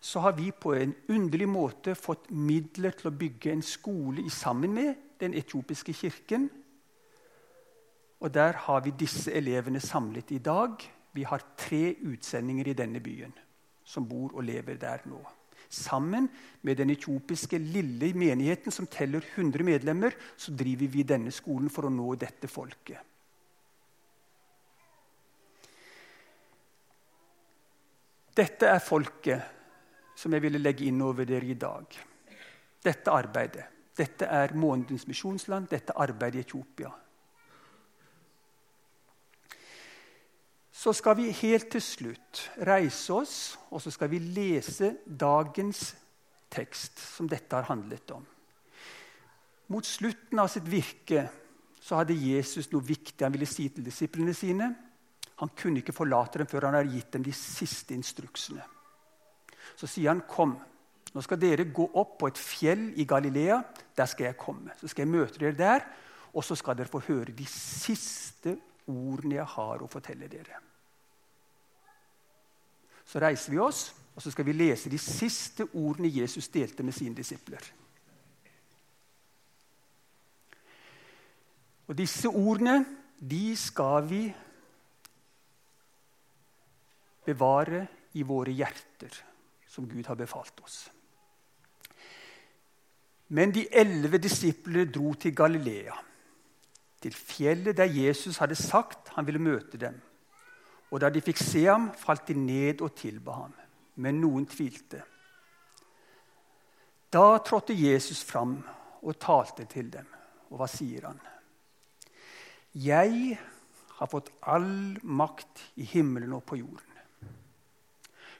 Så 0.00 0.22
har 0.22 0.36
vi 0.38 0.52
på 0.54 0.72
en 0.78 0.94
underlig 1.10 1.48
måte 1.50 1.96
fått 1.98 2.30
midler 2.30 2.94
til 2.96 3.10
å 3.10 3.16
bygge 3.16 3.52
en 3.52 3.64
skole 3.64 4.24
sammen 4.32 4.72
med 4.76 4.94
den 5.20 5.34
etiopiske 5.36 5.92
kirken. 5.92 6.46
Og 8.20 8.32
der 8.32 8.56
har 8.66 8.80
vi 8.84 8.94
disse 8.96 9.32
elevene 9.32 9.80
samlet 9.80 10.30
i 10.30 10.38
dag. 10.38 10.78
Vi 11.12 11.24
har 11.26 11.42
tre 11.58 11.94
utsendinger 12.06 12.70
i 12.70 12.76
denne 12.78 13.02
byen 13.02 13.32
som 13.90 14.06
bor 14.06 14.36
og 14.36 14.44
lever 14.46 14.78
der 14.78 15.02
nå. 15.10 15.20
Sammen 15.70 16.28
med 16.62 16.78
den 16.78 16.90
etiopiske 16.90 17.58
lille 17.58 18.12
menigheten 18.14 18.74
som 18.74 18.86
teller 18.90 19.22
100 19.34 19.64
medlemmer, 19.66 20.14
så 20.36 20.54
driver 20.54 20.90
vi 20.90 21.06
denne 21.06 21.30
skolen 21.34 21.70
for 21.70 21.86
å 21.86 21.92
nå 21.94 22.14
dette 22.18 22.50
folket. 22.50 22.98
Dette 28.34 28.70
er 28.70 28.82
folket 28.82 30.16
som 30.16 30.32
jeg 30.32 30.42
ville 30.42 30.62
legge 30.62 30.86
inn 30.86 31.02
over 31.02 31.26
dere 31.28 31.50
i 31.50 31.58
dag. 31.58 31.86
Dette 32.82 33.12
arbeidet. 33.12 33.66
Dette 33.96 34.26
er 34.26 34.54
månedens 34.56 35.04
misjonsland, 35.06 35.68
dette 35.68 35.92
arbeidet 35.98 36.40
i 36.40 36.44
Etiopia. 36.46 36.90
Så 40.80 40.94
skal 40.96 41.18
vi 41.18 41.28
helt 41.42 41.68
til 41.74 41.82
slutt 41.84 42.38
reise 42.64 43.12
oss, 43.12 43.34
og 43.68 43.82
så 43.84 43.90
skal 43.92 44.08
vi 44.08 44.20
lese 44.32 44.94
dagens 45.04 45.90
tekst, 46.48 47.02
som 47.16 47.28
dette 47.28 47.52
har 47.52 47.68
handlet 47.68 48.14
om. 48.16 48.22
Mot 49.70 49.84
slutten 49.84 50.40
av 50.40 50.48
sitt 50.48 50.64
virke 50.64 51.26
så 51.84 51.98
hadde 52.00 52.16
Jesus 52.16 52.70
noe 52.72 52.84
viktig 52.86 53.26
han 53.26 53.34
ville 53.34 53.48
si 53.48 53.68
til 53.68 53.84
disiplene 53.84 54.32
sine. 54.36 54.70
Han 55.42 55.52
kunne 55.56 55.82
ikke 55.82 55.94
forlate 55.96 56.40
dem 56.40 56.48
før 56.48 56.70
han 56.70 56.78
hadde 56.78 56.96
gitt 56.96 57.12
dem 57.12 57.28
de 57.28 57.36
siste 57.36 57.94
instruksene. 57.96 58.64
Så 59.76 59.86
sier 59.86 60.08
han, 60.14 60.24
'Kom, 60.24 60.56
nå 61.12 61.22
skal 61.22 61.40
dere 61.40 61.68
gå 61.68 61.90
opp 61.94 62.18
på 62.18 62.26
et 62.26 62.38
fjell 62.38 62.92
i 62.96 63.04
Galilea. 63.04 63.60
Der 63.96 64.06
skal 64.06 64.24
jeg 64.24 64.36
komme. 64.36 64.72
Så 64.80 64.88
skal 64.88 65.02
jeg 65.02 65.12
møte 65.12 65.38
dere 65.38 65.52
der, 65.52 65.84
og 66.32 66.44
så 66.44 66.54
skal 66.56 66.76
dere 66.76 66.88
få 66.88 67.00
høre 67.00 67.36
de 67.36 67.46
siste 67.46 68.56
ordene 68.88 69.34
jeg 69.34 69.44
har 69.46 69.82
å 69.82 69.90
fortelle 69.90 70.28
dere. 70.28 70.69
Så 73.10 73.18
reiser 73.18 73.50
vi 73.50 73.58
oss, 73.58 73.88
og 74.14 74.22
så 74.22 74.30
skal 74.30 74.46
vi 74.46 74.54
lese 74.54 74.90
de 74.92 74.98
siste 75.02 75.66
ordene 75.74 76.10
Jesus 76.14 76.46
delte 76.52 76.84
med 76.86 76.94
sine 76.94 77.16
disipler. 77.16 77.64
Og 81.90 81.96
disse 81.98 82.30
ordene, 82.30 82.84
de 83.18 83.56
skal 83.58 84.06
vi 84.06 84.20
bevare 87.26 87.82
i 88.14 88.22
våre 88.26 88.54
hjerter, 88.54 89.16
som 89.66 89.88
Gud 89.90 90.06
har 90.06 90.18
befalt 90.18 90.62
oss. 90.62 90.84
Men 93.34 93.50
de 93.54 93.66
elleve 93.74 94.18
disiplene 94.22 94.86
dro 94.90 95.16
til 95.18 95.34
Galilea, 95.34 95.98
til 97.02 97.14
fjellet 97.14 97.76
der 97.76 97.90
Jesus 97.90 98.38
hadde 98.38 98.58
sagt 98.58 99.10
han 99.16 99.26
ville 99.26 99.42
møte 99.42 99.78
dem. 99.78 99.98
Og 100.90 101.00
da 101.02 101.10
de 101.10 101.22
fikk 101.22 101.38
se 101.38 101.64
ham, 101.68 101.90
falt 101.94 102.26
de 102.28 102.34
ned 102.34 102.82
og 102.82 102.94
tilba 102.98 103.36
ham. 103.44 103.54
Men 104.02 104.20
noen 104.22 104.46
tvilte. 104.50 105.02
Da 107.10 107.38
trådte 107.46 107.74
Jesus 107.74 108.22
fram 108.26 108.58
og 109.02 109.18
talte 109.22 109.66
til 109.70 109.90
dem. 109.90 110.06
Og 110.50 110.60
hva 110.60 110.68
sier 110.70 111.06
han? 111.06 111.18
Jeg 112.74 113.38
har 113.98 114.10
fått 114.10 114.30
all 114.46 114.96
makt 115.02 115.62
i 115.82 115.86
himmelen 115.90 116.32
og 116.38 116.44
på 116.46 116.58
jorden. 116.60 116.86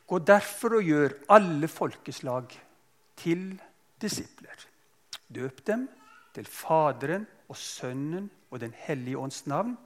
Gå 0.07 0.19
derfor 0.27 0.79
og 0.79 0.87
gjør 0.87 1.15
alle 1.31 1.69
folkeslag 1.71 2.55
til 3.21 3.53
disipler. 4.03 4.67
Døp 5.31 5.63
dem 5.67 5.87
til 6.35 6.47
Faderen 6.51 7.27
og 7.51 7.59
Sønnen 7.59 8.31
og 8.51 8.61
Den 8.63 8.75
hellige 8.75 9.19
ånds 9.19 9.45
navn 9.47 9.77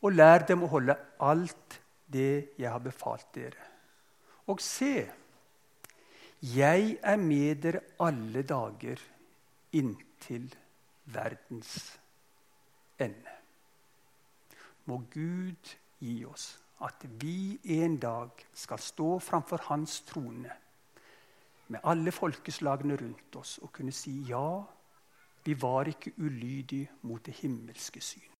og 0.00 0.12
lær 0.12 0.46
dem 0.48 0.64
å 0.64 0.70
holde 0.72 0.96
alt 1.20 1.80
det 2.10 2.56
jeg 2.58 2.70
har 2.70 2.82
befalt 2.82 3.28
dere. 3.34 3.68
Og 4.50 4.60
se, 4.64 4.94
jeg 6.40 6.96
er 7.02 7.20
med 7.20 7.60
dere 7.62 7.82
alle 8.00 8.42
dager 8.42 9.02
inntil 9.76 10.48
verdens 11.12 11.74
ende. 12.98 13.36
Må 14.88 15.02
Gud 15.12 15.76
gi 16.00 16.16
oss 16.24 16.54
at 16.80 17.04
vi 17.20 17.60
en 17.76 17.98
dag 18.00 18.40
skal 18.56 18.80
stå 18.80 19.18
framfor 19.20 19.68
Hans 19.68 20.00
trone 20.08 20.56
med 21.70 21.84
alle 21.84 22.10
folkeslagene 22.12 22.96
rundt 22.98 23.36
oss 23.36 23.58
og 23.62 23.70
kunne 23.76 23.92
si 23.94 24.16
ja, 24.30 24.62
vi 25.44 25.54
var 25.60 25.88
ikke 25.88 26.16
ulydige 26.18 26.88
mot 27.02 27.22
det 27.26 27.36
himmelske 27.42 28.00
syn. 28.02 28.39